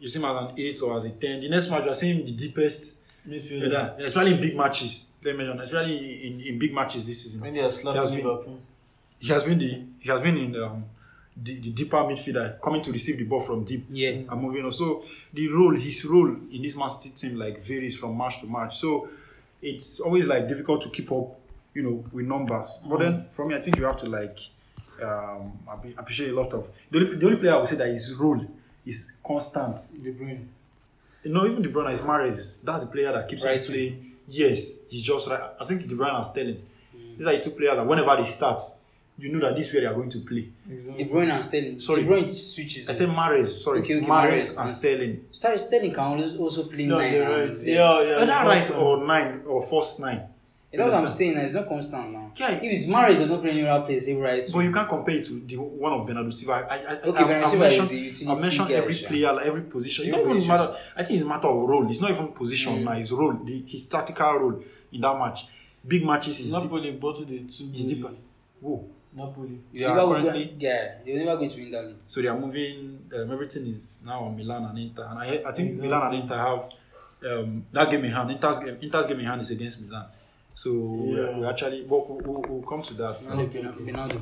[0.00, 1.40] You see him as an eight or as a ten.
[1.40, 3.70] The next match you are seeing him the deepest, Midfielder.
[3.72, 5.07] yeah, especially in big matches.
[5.22, 7.42] Let me mention, especially in, in big matches this season.
[7.42, 8.60] When they are He has been-
[9.20, 10.84] He has been the he has been in the, um,
[11.36, 14.10] the, the deeper midfielder coming to receive the ball from deep Yeah.
[14.10, 14.70] and moving on.
[14.72, 15.02] So
[15.32, 18.78] the role, his role in this Man City team like varies from match to match.
[18.78, 19.08] So
[19.60, 21.36] it's always like difficult to keep up,
[21.74, 22.78] you know, with numbers.
[22.88, 24.38] But then for me, I think you have to like
[25.02, 25.52] um
[25.96, 28.40] appreciate a lot of the only, the only player I would say that his role
[28.86, 29.76] is constant.
[30.02, 30.46] De Bruyne.
[31.24, 32.62] You know, even De Bruyne is Mahrez.
[32.62, 33.60] That's the player that keeps on Right.
[33.60, 34.12] playing.
[34.28, 35.40] Yes, he's just right.
[35.60, 36.62] I think De Bruyne and Sterling.
[36.96, 37.18] Mm.
[37.18, 38.60] These are the two players that whenever they start,
[39.16, 40.48] you know that this is where they are going to play.
[40.68, 41.04] De Exactly.
[41.06, 41.80] Bruyne and Sterling.
[41.80, 42.02] Sorry.
[42.02, 42.88] De Bruyne switches.
[42.88, 44.60] I say Mahrez, sorry, Okay, okay, Mahrez Mahrez.
[44.60, 45.24] and Sterling.
[45.32, 47.20] Sterling can also play No, nine.
[47.20, 47.50] right.
[47.50, 47.58] eight.
[47.66, 48.16] Yeah, yeah.
[48.18, 50.22] Whether right or nine or first nine.
[50.70, 51.36] You know what I'm saying?
[51.38, 52.30] It's not constant now.
[52.36, 52.50] Yeah.
[52.50, 54.42] If it's Mahrez, does not play any other place, say right.
[54.52, 56.66] But you can't compare it to the one of Bernardo Silva.
[56.70, 58.92] I, I, I, Okay, I, Bernardo I've Silva is mentioned, a utility I've mentioned every
[58.92, 59.08] sha.
[59.08, 60.04] player, like every position.
[60.04, 60.76] It's not even matter.
[60.94, 61.90] I think it's a matter of role.
[61.90, 62.84] It's not even position Mm.
[62.84, 62.92] now.
[62.92, 65.46] His role, the, his tactical role in that match.
[65.86, 66.62] Big matches is deep.
[66.64, 67.70] Napoli bottled the two.
[67.74, 68.10] Is deeper.
[68.60, 68.84] Whoa.
[69.16, 69.60] Napoli.
[69.72, 71.96] Yeah, Liverpool currently- go- yeah, they're never going to win that league.
[72.06, 73.08] So they are moving.
[73.16, 75.88] Um, everything is now on Milan and Inter, and I, I think Exactly.
[75.88, 76.68] Milan and Inter have
[77.32, 78.30] um, that game in hand.
[78.32, 80.06] Inter's game, Inter's game in hand is against Milan.
[80.58, 81.38] So we- Yeah.
[81.38, 83.16] we actually, but we'll, we'll, we'll come to that.
[83.18, 84.20] Ronaldo.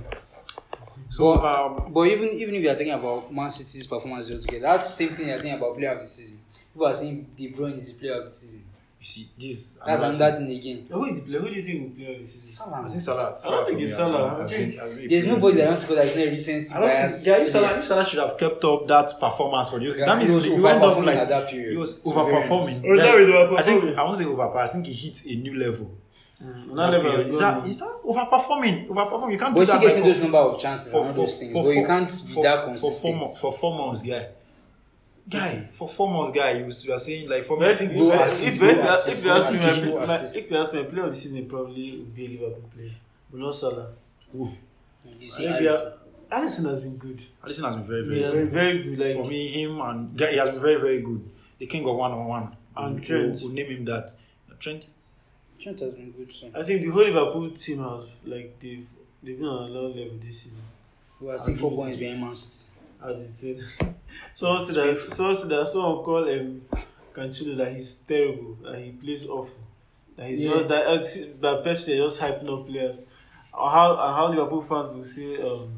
[1.09, 4.87] So um, But even even if you are talking about Man City's performance altogether, that's
[4.89, 6.39] the same thing you're talking about player of the season.
[6.73, 8.63] People are saying De Bruyne is the player of the season.
[9.01, 10.85] you see, this That's another thing again.
[10.91, 11.41] Who, is the player?
[11.41, 12.51] Who do you think will play this season?
[12.67, 12.85] Salah.
[12.85, 13.23] I think Salah.
[13.47, 14.43] I don't think it's Salah.
[14.43, 16.75] I think- has been There's a nobody that wants to go that is not recency
[16.75, 17.25] I don't bias.
[17.25, 20.05] think, yeah, if Salah, if Salah should have kept up that performance for you, Yeah,
[20.07, 21.71] that means he was you end up like at that period.
[21.73, 22.77] he was overperforming.
[22.85, 23.97] Oh, I think.
[23.97, 24.57] I won't say overperforming.
[24.57, 25.89] I think he hit a new level.
[26.39, 27.69] Now level has is that, gone.
[27.71, 28.89] that overperforming?
[28.89, 29.33] Overperforming.
[29.33, 31.13] You can't But do you that still getting those number of chances for, and all
[31.15, 31.53] for, those things.
[31.53, 34.29] for, but you can't for, be that for four, mo- for four months, guy.
[35.29, 38.13] Guy, for four months, guy, you, you are saying like for me, if, if, go
[38.13, 40.83] if, assist, if, if, you go ask me, assist, my, my, if you ask me,
[40.83, 42.93] my player of the season probably would be a Liverpool player,
[43.31, 43.89] but not Salah.
[44.35, 44.51] You
[45.11, 45.93] see, Maybe Alisson.
[46.31, 47.19] I- Alisson has been good.
[47.45, 48.51] Alisson has been very, very has good.
[48.51, 48.99] very good.
[48.99, 51.31] Like For me, him and guy, he has been very, very good.
[51.59, 52.57] The king of one on one.
[52.77, 53.39] And Trent.
[53.43, 54.11] We'll name him that.
[54.61, 54.87] Trent.
[55.61, 56.51] Trent has been good too.
[56.55, 58.87] I think the whole Liverpool team has like they've
[59.23, 60.65] they've been on a low level this season.
[61.21, 62.73] We are seeing four points behind Man City.
[63.03, 63.35] As it
[63.79, 63.95] said,
[64.35, 66.63] someone said that someone said that someone called um
[67.15, 69.55] Cancelo that he's terrible, that he plays awful,
[70.17, 70.51] that he's Yeah.
[70.53, 70.97] just that uh,
[71.41, 73.07] that Pep said just hyping up players.
[73.53, 75.73] How how Liverpool fans will say um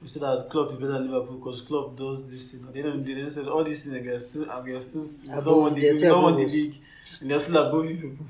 [0.00, 2.72] we say that Klopp is better than Liverpool because Klopp does this thing.
[2.72, 4.50] They don't they don't say all these things and they're still they
[5.32, 6.74] Above- don't want the don't want the league
[7.22, 8.26] and they're still above Liverpool.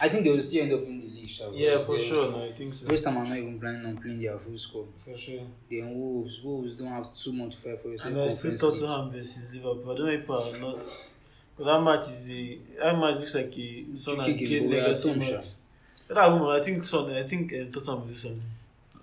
[0.00, 1.28] I think they will still end up in the league.
[1.28, 2.30] sha, Yeah, for they- sure.
[2.32, 2.88] No, I think so.
[2.88, 4.86] West Ham are not even planning on playing their full score.
[5.04, 5.42] For sure.
[5.70, 8.06] Then Wolves, Wolves don't have too much to fight for.
[8.08, 9.92] And I still Tottenham versus Liverpool.
[9.92, 11.12] I don't know if people are not.
[11.56, 15.14] But that match is a that match looks like a Son and Kane but legacy
[15.14, 15.28] match.
[15.28, 16.14] sha.
[16.14, 18.42] That one, I think Son, I think um, Tottenham will do something.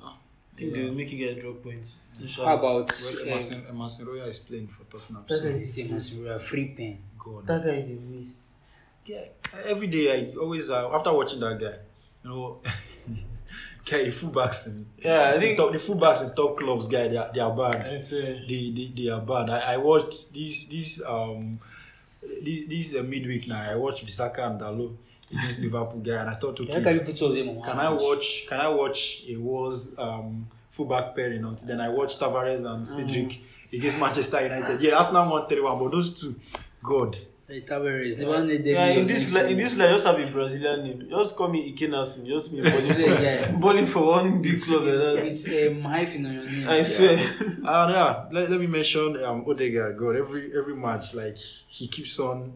[0.01, 0.77] Ah, I think Yeah.
[0.77, 1.99] they will make it get drop points.
[2.15, 2.53] How Inshallah.
[2.55, 5.23] about Well, um, Emerson, Emerson Royal is playing for Tottenham.
[5.29, 6.97] That guy is- are free pen?
[7.19, 7.45] God.
[7.47, 8.53] That guy is a waste.
[9.07, 9.23] Yeah,
[9.65, 11.75] every day I always uh, after watching that guy,
[12.23, 12.61] you know,
[13.81, 15.57] Okay, the fullbacks in Yeah, I the, think.
[15.57, 17.87] top, the fullbacks in top clubs, guy, they are, they are bad.
[17.87, 18.41] I swear.
[18.45, 19.49] They, they, they are bad.
[19.49, 21.57] I, I watched this this um
[22.43, 23.71] this this uh, midweek now.
[23.71, 24.93] I watched Bisaka and Dalo
[25.31, 27.77] against Liverpool guy, and I thought, okay, can you put two of them on can
[27.77, 32.19] one I watch can I watch a was um fullback pairing until then I watched
[32.19, 33.39] Tavares and Cedric
[33.71, 34.81] against Manchester United.
[34.81, 36.35] Yeah, Arsenal won 3 1, but those two,
[36.83, 37.17] God.
[37.49, 38.73] Hey, Tavares, never need them.
[38.75, 41.07] Yeah, in this li- in this life, just have a Brazilian name.
[41.09, 42.25] Just call me Ike Nelson.
[42.25, 43.51] Just me I swear, balling, yeah.
[43.61, 45.55] balling for one big club like It's, that.
[45.63, 46.67] it's um, hyphen on your name.
[46.67, 47.15] I swear.
[47.69, 49.97] And yeah, let, let me mention um Odegaard.
[49.97, 52.51] God, every every match, like he keeps on.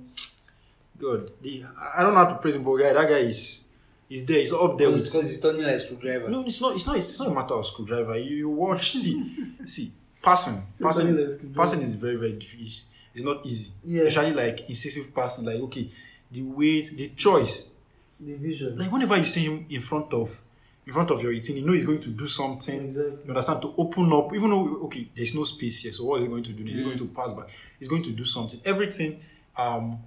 [0.99, 1.63] God, the
[1.95, 3.69] I don't know how to praise him, but guy, that guy is
[4.09, 4.39] is there.
[4.39, 5.05] He's up there with.
[5.05, 6.27] Because he's turning like a screwdriver.
[6.29, 6.75] No, it's not.
[6.75, 6.97] It's not.
[6.97, 8.17] It's not a matter of screwdriver.
[8.17, 8.91] You, you watch.
[8.91, 11.15] See, see, passing, passing,
[11.55, 12.87] passing is very very difficult.
[13.13, 13.73] It's, it's not easy.
[13.85, 14.03] Yeah.
[14.03, 15.45] Especially like incisive passing.
[15.45, 15.89] Like okay,
[16.31, 17.73] the weight, the choice.
[18.19, 18.77] the vision.
[18.77, 20.41] Like whenever you see him in front of,
[20.85, 22.85] in front of your 18, you know he's going to do something.
[22.85, 23.17] Exactly.
[23.25, 25.91] You understand to open up, even though okay, there's no space here.
[25.91, 26.65] So what is he going to do?
[26.65, 27.49] Is he going to pass back?
[27.79, 28.59] He's going to do something.
[28.65, 29.19] Everything,
[29.57, 29.99] um,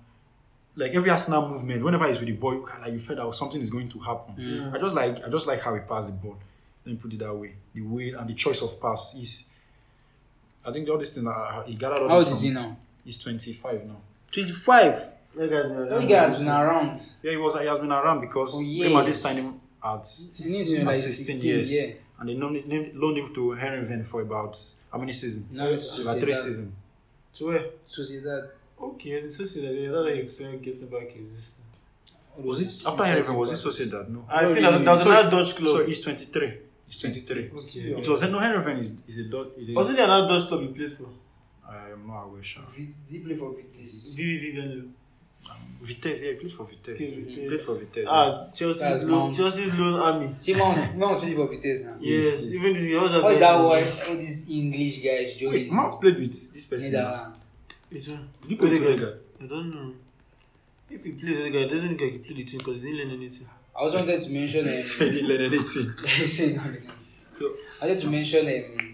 [0.76, 3.34] like every Arsenal movement, whenever he's with the ball, you can like you feel that
[3.34, 4.72] something is going to happen.
[4.74, 6.36] I just like I just like how he passed the ball.
[6.84, 7.54] Let me put it that way.
[7.74, 9.50] The way and the choice of pass is.
[10.66, 12.76] I think all this thing uh, he gathered all How this old is he now?
[13.04, 13.96] He's 25 now.
[14.32, 15.14] 25.
[15.36, 16.08] That guy's been That around.
[16.08, 17.00] guy has been around.
[17.22, 17.58] Yeah, he was.
[17.58, 20.06] He has been around because For Real Madrid signed him at
[20.42, 21.72] He needs to be like 16 16, years.
[21.72, 21.94] yeah.
[22.20, 24.56] And they loaned, named- loaned him to Heerenveen for about
[24.92, 25.46] how many seasons?
[25.50, 26.36] Now it's About three Sociedad.
[26.36, 26.72] seasons.
[27.34, 27.58] To where?
[27.58, 27.66] Eh?
[27.88, 28.48] Sociedad.
[28.80, 29.74] Okay, the Sociedad.
[29.74, 31.60] Yeah, that's how uh, you expect getting back existence.
[32.36, 33.36] Was it after Heerenveen?
[33.38, 34.08] Was it Sociedad?
[34.08, 34.24] No.
[34.28, 34.78] I No, think really.
[34.78, 35.76] that, that was So- another Dutch club.
[35.78, 36.58] So he's 23.
[36.86, 37.50] He's 23.
[37.50, 37.78] Okay.
[38.00, 39.48] It was no Heerenveen is is a Dutch.
[39.70, 41.08] Wasn't there another Dutch club he played for?
[41.68, 42.42] I am not aware.
[42.42, 42.62] Sure.
[43.08, 44.16] He play for Vitesse?
[44.18, 44.84] VVV Venlo.
[45.82, 46.20] Vitesse.
[46.22, 46.98] Yeah, he played for Vitesse.
[46.98, 47.46] He Vitesse.
[47.48, 48.06] played for Vitesse.
[48.08, 49.34] Ah, Chelsea's loan.
[49.34, 50.34] Chelsea's loan army.
[50.38, 51.96] See, Mount, Mount played for Vitesse now.
[52.00, 55.74] Yes, even this guy All that one, all these English guys Wait, jogging.
[55.74, 56.92] Mount played with this person.
[56.92, 57.38] Netherlands.
[57.90, 58.10] It's a-
[58.42, 59.02] Did he play with?
[59.42, 59.92] I don't know.
[60.90, 62.92] If he plays the guy, it doesn't look like he played the team because he
[62.92, 63.48] didn't learn anything.
[63.76, 64.68] I also wanted to mention.
[64.68, 65.86] Um, He didn't learn anything.
[66.04, 66.90] I said not anything.
[67.82, 68.93] I wanted to mention um,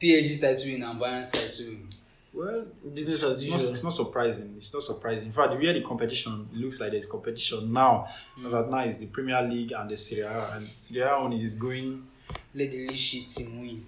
[0.00, 1.88] PSG's title win and Bayern's title win.
[2.34, 3.72] Well, Business it's, as not, usual.
[3.72, 4.54] it's not surprising.
[4.58, 5.24] It's not surprising.
[5.24, 8.08] In fact, the way the competition it looks like there's competition now.
[8.34, 8.46] Hmm.
[8.46, 11.32] As at now, it's the Premier League and the Serie A, and Serie A one
[11.32, 12.06] is going.
[12.54, 13.82] Let the least shit team win.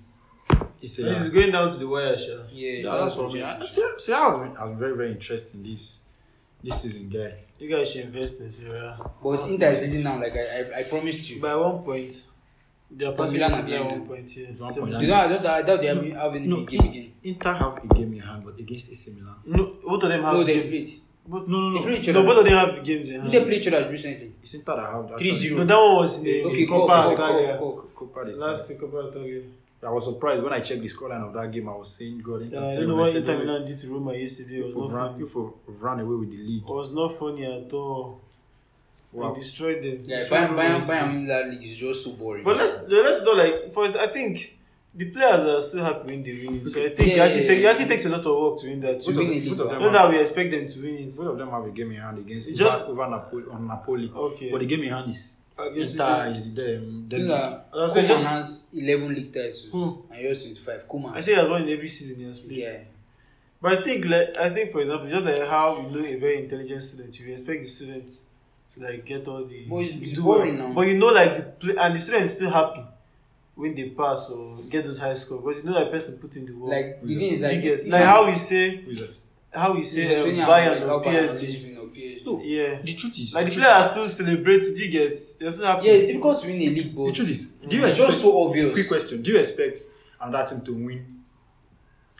[0.80, 2.44] It's This is a, going down to the wire, sha.
[2.52, 3.40] Yeah, yeah, that's what me.
[3.40, 6.08] just- Serie Serie A has been, has been very very interesting this
[6.62, 7.34] this season, guy.
[7.58, 9.10] You guys should invest in Serie A.
[9.22, 11.42] But Inter is leading now, like I, I, I promised you.
[11.42, 12.24] By one point,
[12.90, 14.36] they are But passing Milan are at behind one point.
[14.36, 14.46] Yeah.
[14.58, 15.00] One point.
[15.02, 17.12] You know, I, don't, I doubt they have, any No, big game again.
[17.22, 19.36] Inter have a game in hand, but against AC Milan.
[19.46, 20.62] No, both of them have No, games.
[20.68, 20.90] played.
[21.26, 21.82] Both, No, no, They no.
[21.84, 23.30] played each no, both of them have games in hand.
[23.32, 24.32] they play each other recently?
[24.42, 25.18] It's Inter that have that.
[25.18, 25.56] 3-0.
[25.58, 27.58] No, that one was in the Okay, Copa, Italia.
[27.58, 29.42] Copa, Copa del Last Coppa Italia.
[29.80, 31.68] I was surprised when I checked the scoreline of that game.
[31.68, 32.56] I was saying, God, Inter.
[32.58, 34.56] Yeah, I played don't know said, Inter "No, Milan did to Roma yesterday.
[34.60, 35.24] It People was not ran, funny.
[35.24, 36.62] people ran away with the lead.
[36.62, 38.20] It was not funny at all.
[39.12, 39.32] Wow.
[39.32, 39.98] They destroyed them.
[40.06, 40.80] Yeah, Bayern, Bayern.
[40.82, 42.44] Bayern winning that league is just so boring.
[42.44, 44.58] But let's let's not like for I think
[44.94, 46.66] the players are still happy when they win it.
[46.66, 47.70] So I think Yeah, it, actually yeah, take, it yeah.
[47.70, 49.00] actually takes a lot of work to win that.
[49.00, 49.80] To win them man.
[49.80, 51.16] Not that we expect them to win it.
[51.16, 54.10] Both of them have a game in hand against Just- over, over Napoli on Napoli?
[54.14, 54.50] Okay.
[54.50, 56.54] But the game in hand is Against Inter is um,
[57.10, 60.04] You know the that I was saying Koeman just- has 11 league titles Who?
[60.12, 60.86] and yours 25.
[60.88, 61.14] Koeman.
[61.16, 62.58] I say he has won in every season he has played.
[62.58, 62.78] yeah.
[63.60, 66.38] But I think like I think for example, just like how you know a very
[66.44, 68.10] intelligent student, you expect the student
[68.74, 70.72] to like get all the But it's- it's boring now.
[70.72, 72.84] But you know like the and the student is still happy
[73.54, 76.46] when they pass or get those high scores because you know that person put in
[76.46, 76.70] the work.
[76.72, 79.22] Like, the thing is, like, like, like, if like I'm- how we say Who is
[79.50, 81.76] how we say um, Bayern like, or how PSG.
[81.78, 82.24] or PSG.
[82.26, 82.40] No.
[82.44, 82.82] Yeah.
[82.82, 84.74] The truth is, Like the truth players are still celebrating.
[84.74, 85.16] Do you get?
[85.38, 85.86] They're still happy.
[85.86, 88.10] Yeah, it's difficult to win a league, but the truth is, do you it's expect,
[88.10, 88.72] just so obvious.
[88.74, 89.78] Quick question: Do you expect
[90.20, 91.06] another team to win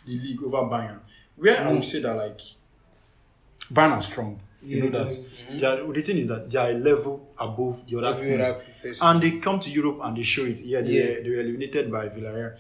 [0.07, 1.01] the league over Bayern?
[1.37, 1.75] Where I No.
[1.75, 2.41] would say that like
[3.73, 4.41] Bayern are strong.
[4.63, 5.09] You Yeah, know that.
[5.13, 5.29] Mhm.
[5.51, 8.99] They are, the thing is that they are a level above the other teams.
[9.01, 10.61] And they come to Europe and they show it.
[10.63, 11.05] Yeah, they, Yeah.
[11.17, 12.53] Were, they were eliminated by Villarreal,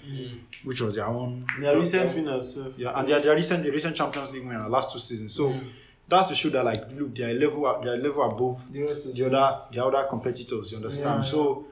[0.65, 1.45] which was their own.
[1.61, 2.55] They are recent winners.
[2.55, 2.73] So.
[2.77, 5.35] Yeah, and they are, they are recent, the recent Champions League winner last two seasons.
[5.35, 5.65] So Mm.
[6.09, 8.73] that's to show that like look, they are a level, they are a level above
[8.73, 10.71] The the other the other competitors.
[10.73, 11.25] You understand?
[11.25, 11.31] Yeah.
[11.31, 11.67] So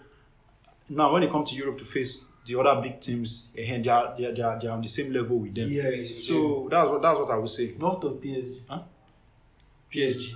[0.91, 4.15] now when they come to Europe to face the other big teams, eh, they are
[4.17, 5.71] they are, they are, they are on the same level with them.
[5.73, 6.03] Yeah.
[6.05, 7.75] So that's what that's what I would say.
[7.79, 8.61] Not of PSG.
[9.93, 10.35] PSG,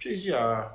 [0.00, 0.72] PSG are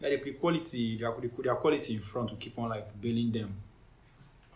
[0.00, 3.54] like the quality, their, their quality in front to keep on like bailing them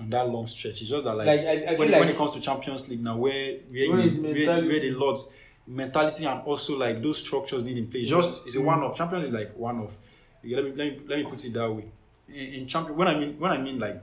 [0.00, 0.80] on that long stretch.
[0.80, 2.88] It's just that like, Like, I- I when, feel when like- it comes to Champions
[2.88, 3.32] League now, where
[3.70, 5.34] where, Where you- where, where the lords
[5.66, 8.08] mentality and also like those structures need in place.
[8.08, 8.96] Just it's a one off.
[8.96, 9.98] Champions is like one off.
[10.44, 11.84] Let me let me let me put it that way.
[12.28, 14.02] in, in champion when I mean when I mean like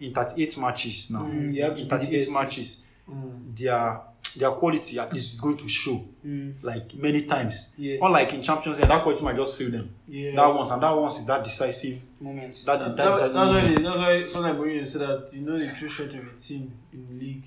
[0.00, 2.32] in 38 matches now, Mm, you have to in be the 38 best.
[2.32, 3.56] matches, Mm.
[3.56, 4.00] their
[4.36, 6.54] their quality at least is going to show Mm.
[6.62, 7.74] like many times.
[7.78, 7.98] Yeah.
[8.02, 9.94] Unlike in Champions League, that quality might just fail them.
[10.08, 10.34] Yeah.
[10.34, 12.00] That once and that once is that decisive.
[12.20, 12.64] Moments.
[12.64, 13.66] That, That, that, that, that's, decisive why moment.
[13.76, 16.72] they, that's why sometimes Mourinho said that you know the true strength of a team
[16.92, 17.44] in league,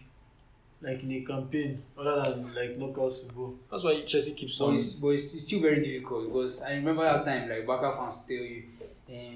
[0.82, 3.56] like in a campaign, other than like knockouts football.
[3.72, 4.76] That's why Chelsea keeps But on.
[4.76, 8.24] it's, but it's, it's still very difficult because I remember that time like Barca fans
[8.28, 8.64] tell you,
[9.10, 9.36] um,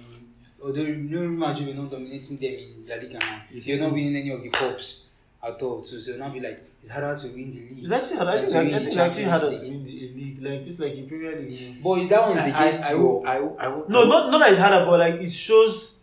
[0.64, 3.92] although you know Real Madrid were not dominating them in La Liga now, they're not
[3.92, 5.08] winning any of the cups
[5.44, 5.84] at all.
[5.84, 7.84] So so now be like it's harder to win the league.
[7.84, 8.28] It's actually hard.
[8.30, 10.38] I think, to I, win the think it's actually Champions harder to win the league.
[10.42, 11.52] Like it's like in Premier League.
[11.52, 11.74] You.
[11.84, 13.02] But that one is I, against I, I, your.
[13.02, 15.98] will- I, will- I, will- No, not not that it's harder, but like it shows,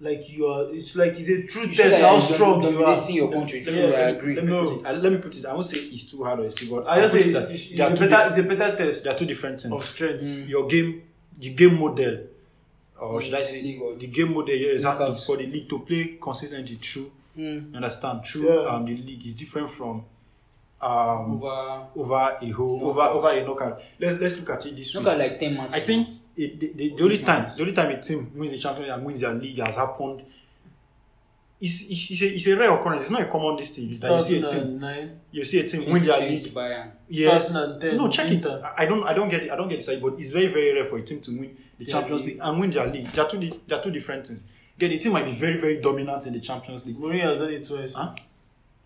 [0.00, 0.68] like you are.
[0.72, 2.72] It's like it's a true you test that how strong you are.
[2.82, 3.64] dominating your country.
[3.64, 4.34] Let True, me, I let me- agree.
[4.36, 4.64] Let me, No.
[4.76, 5.44] put it, let me put it.
[5.46, 6.86] I won't say it's too hard or it's too good.
[6.86, 8.42] I just say it's, that it's, they are it's, two a better, di- it's a
[8.56, 9.72] better test they are two different things.
[9.74, 10.24] of strength.
[10.24, 10.48] Mm.
[10.48, 11.02] Your game,
[11.38, 12.18] the game model,
[13.00, 16.76] or should I say, the game model yeah, exactly for the league to play consistently
[16.76, 17.10] through.
[17.36, 17.70] Mm.
[17.70, 18.24] You understand?
[18.24, 18.68] Through Yeah.
[18.70, 20.04] um, the league is different from
[20.82, 23.82] um, Over over a whole over over a knockout.
[23.98, 25.12] Let's let's look at it this look way.
[25.12, 25.74] at like ten matches.
[25.74, 27.56] I think it, the, the, the only time matches?
[27.56, 30.22] the only time a team wins the championship and wins their league has happened.
[31.60, 33.02] It's, it's, it's, a, it's a rare occurrence.
[33.02, 33.90] It's not a common this thing.
[34.00, 36.54] That you see a team, 2009, you see a team win their 2020 league.
[36.54, 36.90] Bayern.
[37.08, 37.48] Yes.
[37.48, 38.32] 2010, No, check it.
[38.32, 38.62] Inter.
[38.78, 39.04] I- I don't.
[39.06, 39.50] I don't get it.
[39.52, 39.82] I don't get it.
[39.82, 42.38] side, But it's very, very rare for a team to win the Yeah, Champions league.
[42.40, 43.08] And win their league.
[43.12, 43.38] They are two.
[43.38, 44.44] di- They are two different things.
[44.80, 46.96] Yeah, the team might be very, very dominant in the Champions League.
[46.98, 47.94] Mourinho has done it twice.
[47.94, 48.14] Huh?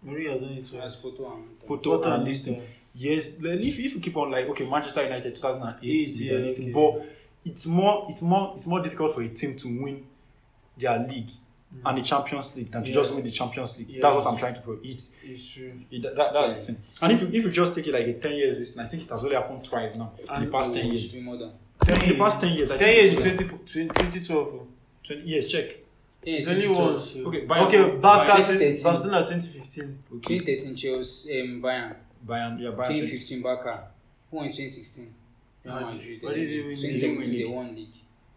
[0.04, 0.96] Mourinho has done it As twice.
[0.96, 2.62] Porto and Porto What and an this thing.
[2.96, 6.58] Yes, like, if, if you keep on like okay, Manchester United 2008, Eight, yeah, this
[6.58, 7.00] thing, okay.
[7.00, 7.06] but
[7.44, 10.06] it's more, it's more, it's more difficult for a team to win
[10.76, 11.80] their league mm.
[11.84, 12.94] and the Champions League than to Yeah.
[12.94, 13.88] just win the Champions League.
[13.90, 14.02] Yeah.
[14.02, 14.80] That's what I'm trying to prove.
[14.84, 15.72] It's It's true.
[15.90, 16.82] it, that, that, that's the thing.
[17.02, 19.04] And if you if you just take it like a 10 years, this, I think
[19.04, 21.10] it has only happened twice now in the past 10 years.
[21.10, 21.52] should more than.
[21.88, 24.48] In the past 10 years, I 10 think years, 20, 20, 2012.
[24.54, 24.66] oh.
[25.02, 25.48] 20 years.
[25.50, 25.83] Check.
[26.26, 26.92] Yeah, It's only 2012.
[26.94, 27.16] once.
[27.16, 27.28] oh.
[27.28, 28.82] Okay, Bayern- okay, Bayern- back at 2013.
[28.84, 29.98] Barcelona 2015.
[30.16, 30.38] Okay.
[30.38, 31.96] 2013 Chelsea, um, Bayern.
[32.26, 32.88] Bayern, yeah, Bayern.
[32.88, 33.88] 2015 Barca.
[34.30, 35.14] Who won in 2016?
[35.64, 35.94] Real Madrid.
[35.94, 36.22] Madrid.
[36.22, 37.88] Why did they win the 2017 they won league.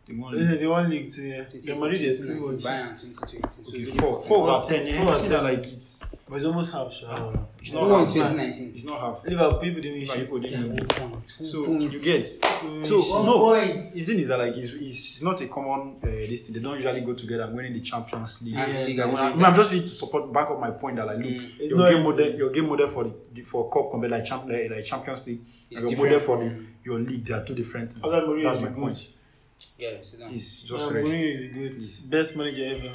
[0.08, 1.44] The one- They they won league too, yeah.
[1.54, 2.66] Yeah, Madrid is two 2019, ones.
[2.66, 3.50] Bayern 2020.
[3.50, 4.50] So Okay, it's four, really four four.
[4.50, 4.88] out of 10.
[4.88, 7.10] Yeah, you out see of that like it's, But it's almost half, sure.
[7.62, 8.14] it's not half.
[8.14, 8.72] 2019?
[8.76, 9.26] It's not half.
[9.26, 10.24] Liverpool people didn't win But shit.
[10.28, 11.24] people Yeah, didn't one win.
[11.24, 11.82] So point.
[11.94, 13.56] you get so no.
[13.68, 13.94] shit.
[13.96, 16.56] The thing is that like it's, it's not a common uh, this thing.
[16.56, 18.56] They don't usually go together winning the Champions League.
[18.56, 19.90] And Yeah, the league Like, at when the I, same when I'm just ready to
[19.90, 21.50] support back up my point that like look Mm.
[21.60, 22.10] It's your not game easy.
[22.10, 25.28] model your game model for the, the for cup compared like champ like, like Champions
[25.28, 27.92] League It's and your different model for the, from- your league they are two different
[27.94, 28.10] things.
[28.10, 29.14] That's my the point.
[29.58, 29.78] Good.
[29.78, 30.34] Yeah, sit down.
[30.34, 32.12] It's just Mourinho is the good.
[32.12, 32.94] Best manager ever.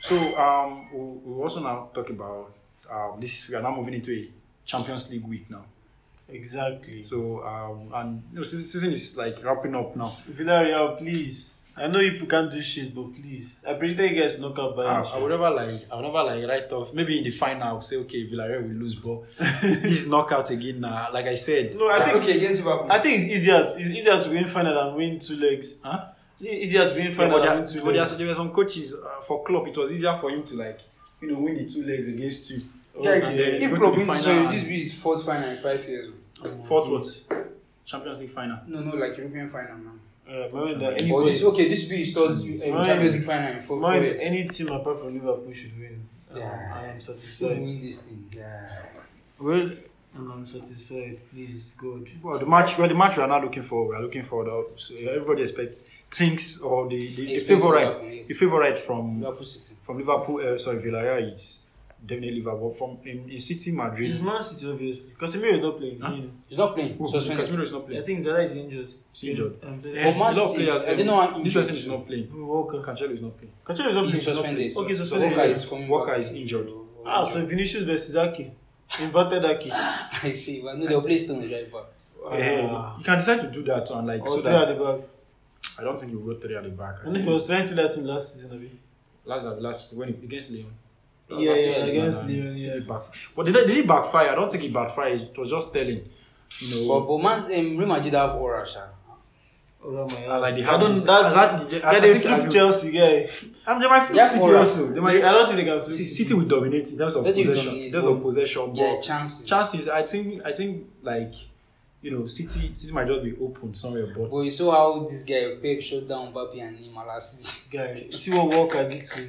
[0.00, 2.52] So um we we also now talk about
[2.90, 4.28] um this we are now moving into a
[4.64, 5.64] Champions League week now.
[6.28, 7.02] Exactly.
[7.02, 10.12] So um and you know season, season is like wrapping up now.
[10.30, 11.59] Villarreal, please.
[11.76, 13.62] I know you people can't do shit, but please.
[13.66, 15.14] I predicted you guys knock out I, Bayern.
[15.14, 17.80] I would never like I would never like write off maybe in the final I'll
[17.80, 22.02] say okay Villarreal will lose but this knockout again now like I said no, I
[22.04, 22.90] think okay, against Liverpool.
[22.90, 23.60] I think it's easier.
[23.62, 25.76] It's easier to win final than win two legs.
[25.82, 26.06] huh?
[26.38, 28.16] It's easier to win Yeah, final but than there, win two but there, legs.
[28.18, 29.66] there were some coaches uh, for club.
[29.68, 30.80] It was easier for him to like,
[31.20, 32.60] you know, win the two legs against you.
[33.00, 33.58] Yeah, Okay.
[33.58, 36.10] Then if Klopp wins, and- this be his fourth final in five years.
[36.66, 37.46] Fourth what?
[37.84, 38.58] Champions League final.
[38.66, 39.92] No, no, like European final now.
[40.30, 43.24] Uh, man, that Or anybody, this, okay, this be his third um, Mine- Champions League
[43.24, 44.20] final in four, four mine, years.
[44.22, 46.06] any team apart from Liverpool should win.
[46.34, 46.72] Yeah.
[46.72, 47.58] Um, I'm Just satisfied.
[47.58, 48.24] win this thing.
[48.36, 48.68] Yeah.
[49.40, 49.70] Well,
[50.14, 51.18] and I'm satisfied.
[51.30, 52.08] Please, God.
[52.22, 52.78] Well, the match.
[52.78, 53.88] Well, the match we are not looking for.
[53.88, 54.64] We are looking for the.
[54.78, 58.26] So everybody expects thinks or the the, the favorite.
[58.28, 59.78] The favorite from Liverpool City.
[59.82, 60.40] from Liverpool.
[60.40, 61.69] Uh, sorry, Villarreal is
[62.04, 62.70] definitely Liverpool.
[62.72, 64.10] From in, in City, Madrid.
[64.10, 65.14] It's Man City, obviously.
[65.14, 66.00] Casemiro is not playing.
[66.00, 66.12] Huh?
[66.14, 66.32] You.
[66.48, 66.96] He's not playing.
[66.96, 67.46] Who- Suspended.
[67.46, 68.04] Casemiro is not I playing.
[68.04, 68.88] think Zala is injured.
[69.12, 69.54] He's injured.
[69.62, 70.70] Yeah, telling Eh, But Man City.
[70.70, 72.30] I don't know This person he is not playing.
[72.34, 72.46] you.
[72.46, 72.78] Walker.
[72.82, 73.52] Cancelo is not playing.
[73.64, 74.14] Cancelo is not playing.
[74.14, 74.76] He's suspended.
[74.76, 75.38] Okay, so suspended.
[75.38, 76.20] Walker is coming Walker back.
[76.20, 76.70] is injured.
[77.06, 78.52] Ah, so Vinicius versus Ake.
[79.00, 79.70] Inverted Ake.
[79.72, 81.84] I see, but no, they'll play Stones right back.
[82.32, 82.96] Eh, Ah.
[82.98, 85.00] you can decide to do that and like Or so three at that the back.
[85.80, 86.96] I don't think we'll go three at the back.
[87.04, 88.70] I I think he was trying to do that in last season, Abi.
[89.24, 90.72] last last when he- against Leon.
[91.38, 92.72] Yeah, yeah, against Leon, I yeah.
[92.74, 94.30] it backf- But did it, did it backfire?
[94.30, 95.20] I don't think it backfired.
[95.20, 96.02] It was just telling.
[96.60, 98.80] You know, But, but man, um, Real Madrid have aura, sha.
[99.82, 100.94] Over my uh, like they I don't.
[100.94, 102.58] That, that- guy, I they think I flip do.
[102.58, 103.30] Chelsea, guy.
[103.66, 104.58] And they might flip Yeah, City aura.
[104.58, 104.86] also.
[104.88, 107.34] They I might, don't think they can flip City will dominate in terms of it
[107.34, 107.74] possession.
[107.76, 109.46] In terms but- of possession, Yeah, but chances.
[109.46, 109.88] chances.
[109.88, 110.42] I think.
[110.44, 111.32] I think like
[112.02, 112.74] you know, City.
[112.74, 116.06] City might just be open somewhere, but But you saw how this guy Pep shut
[116.06, 117.70] down Mbappe and Neymar last season.
[117.80, 119.22] Guy, you see what Walker did to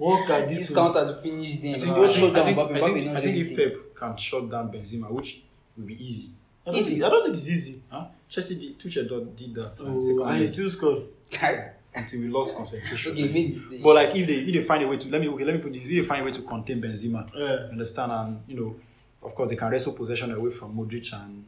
[0.00, 1.74] Walker This to counter to finish them.
[1.74, 2.70] I He think, just shut down think, Mbappe.
[2.76, 3.56] I Mbappe think, I think if.
[3.56, 5.42] Pep can shut down Benzema, which
[5.76, 6.30] will be easy.
[6.66, 6.90] I don't, Easy.
[6.92, 7.82] think, I don't think it's easy.
[7.90, 8.06] Huh?
[8.28, 9.80] Chelsea did, Tuchel did did that.
[9.80, 11.02] and Oh, and he still scored.
[11.92, 13.12] Until we lost concentration.
[13.12, 13.82] Okay, make mistake.
[13.82, 15.60] But like if they if they find a way to let me okay, let me
[15.60, 17.68] put this if they find a way to contain Benzema, Yeah.
[17.72, 18.76] understand and you know,
[19.22, 21.44] of course they can wrestle possession away from Modric and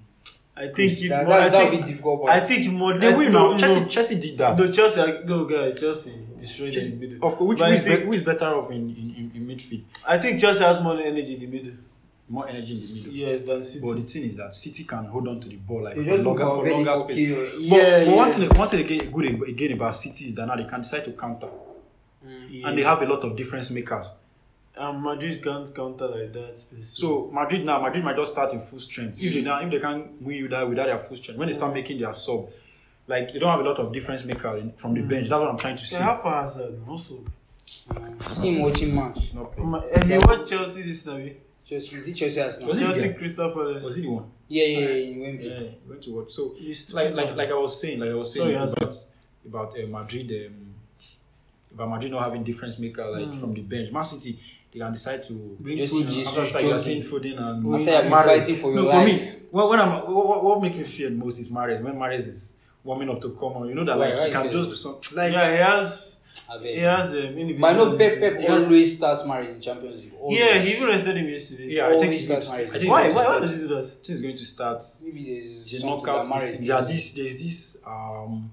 [0.54, 2.28] I think if that, Mo- I that, that would be think difficult.
[2.28, 3.58] I think Mod- they win no, now.
[3.58, 4.58] Chelsea Chelsea did that.
[4.58, 7.28] no Chelsea no guy Chelsea destroyed them in the Chelsea, middle.
[7.28, 9.32] of course, which, who, I is think, be, who is better off in, in, in,
[9.34, 9.82] in midfield?
[10.06, 11.72] I think Chelsea has more energy in the middle.
[12.28, 13.12] More energy in the middle.
[13.12, 13.84] Yes, than City.
[13.86, 16.44] But the thing is that City can hold on to the ball like for longer,
[16.44, 17.16] for longer space.
[17.16, 17.68] chaos.
[17.70, 18.34] But, Yeah, but one yeah.
[18.34, 21.04] thing, one thing again, good ag- again about City is that now they can decide
[21.06, 21.48] to counter,
[22.50, 22.68] Yeah.
[22.68, 24.06] and they have a lot of difference makers.
[24.76, 26.56] And Madrid can't counter like that.
[26.56, 26.96] Space.
[26.96, 29.22] So Madrid now, Madrid might just start in full strength.
[29.22, 31.54] If they now, if they can win you that without their full strength, when they
[31.54, 32.48] start making their sub,
[33.06, 35.28] like they don't have a lot of difference maker in, from the bench.
[35.28, 36.02] That's what I'm trying to yeah, see.
[36.02, 37.24] how far has that also?
[37.96, 39.16] um, see him watching match.
[39.18, 39.74] It's not playing.
[39.74, 41.16] Um, and you watch Chelsea this now?
[41.16, 41.32] eh?
[41.64, 42.70] Chelsea, is it Chelsea Arsenal?
[42.70, 43.12] Was Chelsea yeah.
[43.14, 43.84] Crystal Palace.
[43.84, 44.30] Was he the one?
[44.48, 45.48] Yeah, yeah, yeah, in Wembley.
[45.48, 46.32] Yeah, he went to watch.
[46.32, 48.96] So He's like like like I was saying, like I was saying Sorry, about
[49.46, 50.74] about uh, Madrid, um,
[51.74, 53.40] about Madrid not having difference maker like Hmm.
[53.40, 53.90] from the bench.
[53.92, 54.38] Man City,
[54.72, 56.06] they can decide to Bring Just food.
[56.06, 56.28] in Jesus.
[56.28, 57.02] After start, you are jogging.
[57.02, 58.24] seeing Foden and After you have been Mahrez.
[58.40, 59.40] fighting for your no, For me, life.
[59.50, 61.82] when, when I'm, what, what- what makes me fear most is Mahrez.
[61.82, 64.32] When Mahrez is warming up to come on, you know that Why- like why he
[64.32, 64.58] can is it?
[64.58, 66.08] just do some like yeah, he has.
[66.62, 69.60] He has um, individual- But I know Pep, Pep he has- always starts Mahrez in
[69.60, 70.12] Champions League.
[70.20, 70.38] Always.
[70.38, 71.66] Yeah, he even rested him yesterday.
[71.68, 73.04] yeah, I think always he's going to, starts I think Why?
[73.04, 73.22] he's Why?
[73.22, 73.62] going Why to does start.
[73.62, 73.84] he do that?
[73.84, 76.22] I think he's going to start Maybe there's the knockout.
[76.22, 76.66] that marriage system.
[76.66, 78.50] There this, there's this um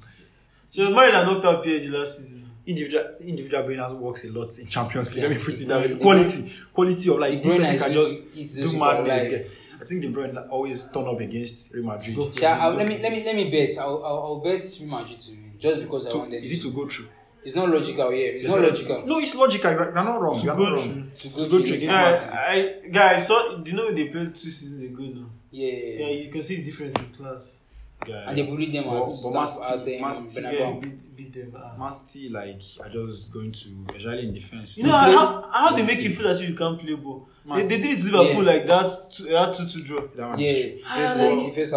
[0.69, 2.48] So he was married and knocked out PSG last season.
[2.69, 5.23] Individual individual has works a lot in Champions League.
[5.23, 5.95] Yeah, Let me put it that way.
[5.97, 9.55] Quality, quality of like this person is can just do madness.
[9.81, 12.15] I think De Bruyne always turn up against Real Madrid.
[12.15, 12.59] Go for Yeah.
[12.65, 13.77] I'll, let me let me let me bet.
[13.79, 16.43] I'll I'll, I'll bet Real Madrid to win just because I To- want them.
[16.43, 17.07] is it to go through?
[17.41, 18.11] It's not logical.
[18.11, 19.05] Yeah, it's, It's not not- logical.
[19.07, 19.71] No, it's logical.
[19.71, 20.37] You're, you're not wrong.
[20.39, 20.91] To You're go not through.
[20.91, 21.11] wrong.
[21.15, 22.37] To go go through through against Man Yeah, City.
[22.37, 23.55] I, guy, I saw.
[23.57, 25.29] Do you know they played two seasons ago now?
[25.51, 26.23] Yeah, yeah, Yeah, yeah.
[26.25, 27.61] you can see the difference in class.
[28.07, 28.29] Yeah.
[28.29, 31.53] And they bullied them But- at but City- um, Man City, Yeah, beat, beat them.
[31.91, 34.77] City, like, are just going to, especially in defense.
[34.77, 37.27] You know play- how, how they make you feel as if you can't play ball.
[37.45, 38.51] Man They, they did Liverpool Yeah.
[38.53, 38.91] like that.
[39.13, 40.01] Two, that two two draw.
[40.15, 41.71] That one Yeah, Ah, like- here's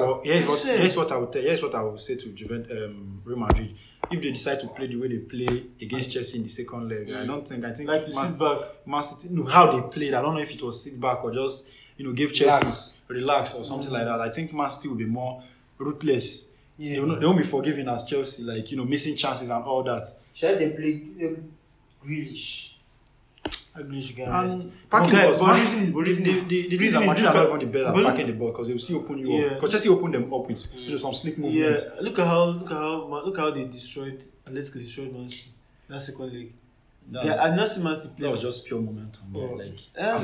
[0.46, 1.42] what here's what I would tell.
[1.42, 3.74] Here's what I would say to Juventus, um, Real Madrid.
[4.10, 7.10] If they decide to play the way they play against Chelsea in the second leg,
[7.12, 7.64] I don't think.
[7.64, 9.04] I think Like to sit back.
[9.04, 9.34] City.
[9.34, 10.14] No, how they played.
[10.14, 12.92] I don't know if it was sit back or just you know give Chelsea Relax.
[13.08, 14.20] relax, or something like that.
[14.20, 15.42] I think Man City will be more
[15.84, 16.54] ruthless.
[16.78, 16.94] Yeah.
[16.94, 19.62] They, will not, they won't be forgiving as Chelsea, like you know missing chances and
[19.64, 20.08] all that.
[20.34, 21.52] Should they play um,
[22.04, 22.70] Grealish?
[23.76, 24.44] Grealish guy.
[24.44, 25.38] And packing ball.
[25.38, 27.24] but Man- reason the, reason the, is- the, the thing is reason that is Madrid
[27.26, 28.98] look are not even the best at but packing the ball because they will still
[28.98, 29.46] open you Yeah.
[29.46, 29.54] up.
[29.54, 31.90] Because Chelsea open them up with you know some slick Yeah, movements.
[32.00, 35.50] look at how look at how look how they destroyed Atletico destroyed Man City
[35.88, 36.52] that second leg.
[37.10, 38.26] That, Yeah, I not see Man City play.
[38.26, 39.22] that was just pure momentum.
[39.28, 39.50] bro.
[39.52, 39.54] Oh.
[39.56, 40.16] Like Yeah,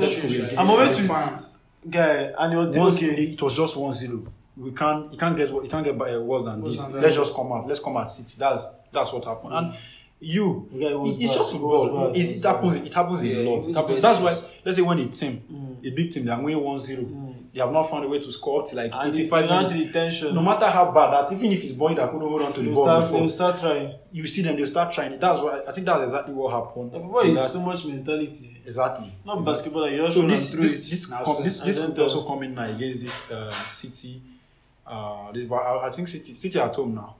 [0.57, 1.57] I'm always with- fans.
[1.89, 3.23] guy, and it was Once okay.
[3.33, 4.25] it was just one zero.
[4.59, 5.11] We can't.
[5.11, 5.51] You can't get.
[5.51, 6.83] what- You can't get by- uh, worse than Worse this.
[6.85, 7.03] than that.
[7.03, 7.67] Let's just come out.
[7.67, 8.35] Let's come out City.
[8.37, 9.53] That's that's what happened.
[9.53, 9.73] And
[10.19, 11.37] you, was it- it's bad.
[11.37, 12.07] just football.
[12.13, 12.75] It, It it happens.
[12.75, 13.67] It happens Yeah, a lot.
[13.67, 14.01] It happens.
[14.01, 14.37] That's why.
[14.65, 15.87] Let's say when a team, Mm.
[15.87, 16.97] a big team, they are winning 1-0.
[17.05, 17.35] Mm.
[17.53, 19.61] They have not found a way to score up to like And 85 you now
[19.61, 19.75] minutes.
[19.75, 20.35] the tension.
[20.35, 22.65] No matter how bad that, even if it's boy that couldn't hold on to the
[22.67, 23.93] They'll ball start, before, they'll start trying.
[24.11, 24.55] you see them.
[24.55, 25.17] They start trying.
[25.19, 25.87] That's what I think.
[25.87, 26.91] That's exactly what happened.
[26.91, 28.57] Football in is that- so much mentality.
[28.65, 29.07] exactly.
[29.25, 29.53] Not Exactly.
[29.53, 30.91] basketball, like you just So this this it.
[30.91, 34.21] this com- this, this could also come in now against this uh, City.
[34.89, 37.15] Uh, this, but I, I think City City at home now.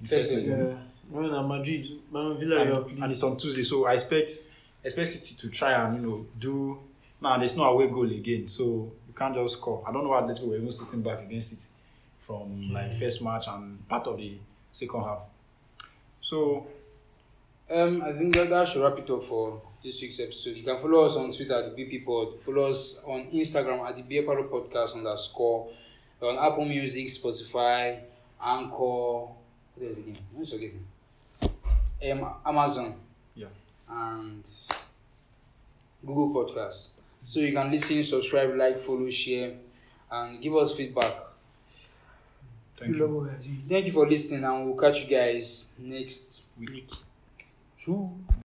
[0.00, 0.48] In First first leg.
[0.48, 0.58] leg.
[0.68, 0.76] Yeah.
[1.08, 4.30] When I'm Madrid, man, Villarreal, and, and it's on Tuesday, so I expect
[4.82, 6.78] expect City to try and you know do.
[7.20, 8.62] Now there's no away goal again, so
[9.06, 9.84] you can't just score.
[9.86, 11.68] I don't know why Atletico were even sitting back against City
[12.18, 14.34] from like first match and part of the
[14.72, 15.20] second half.
[16.20, 16.66] So
[17.70, 20.56] Um, I think that, that should wrap it up for this week's episode.
[20.56, 22.40] You can follow us on Twitter at the BP Pod.
[22.40, 25.68] Follow us on Instagram at the Beer Parlour Podcast underscore.
[26.22, 27.98] On Apple Music, Spotify,
[28.40, 29.26] Anchor.
[29.74, 30.16] What is again?
[30.32, 30.84] What's forgetting?
[31.42, 32.94] Um, Amazon.
[33.34, 33.46] Yeah.
[33.88, 34.44] And
[36.04, 36.90] Google Podcasts.
[37.22, 39.54] So you can listen, subscribe, like, follow, share,
[40.10, 41.14] and give us feedback.
[42.76, 43.28] thank you.
[43.68, 46.90] Thank you for listening, and we'll catch you guys next week.
[47.76, 48.10] Shoo.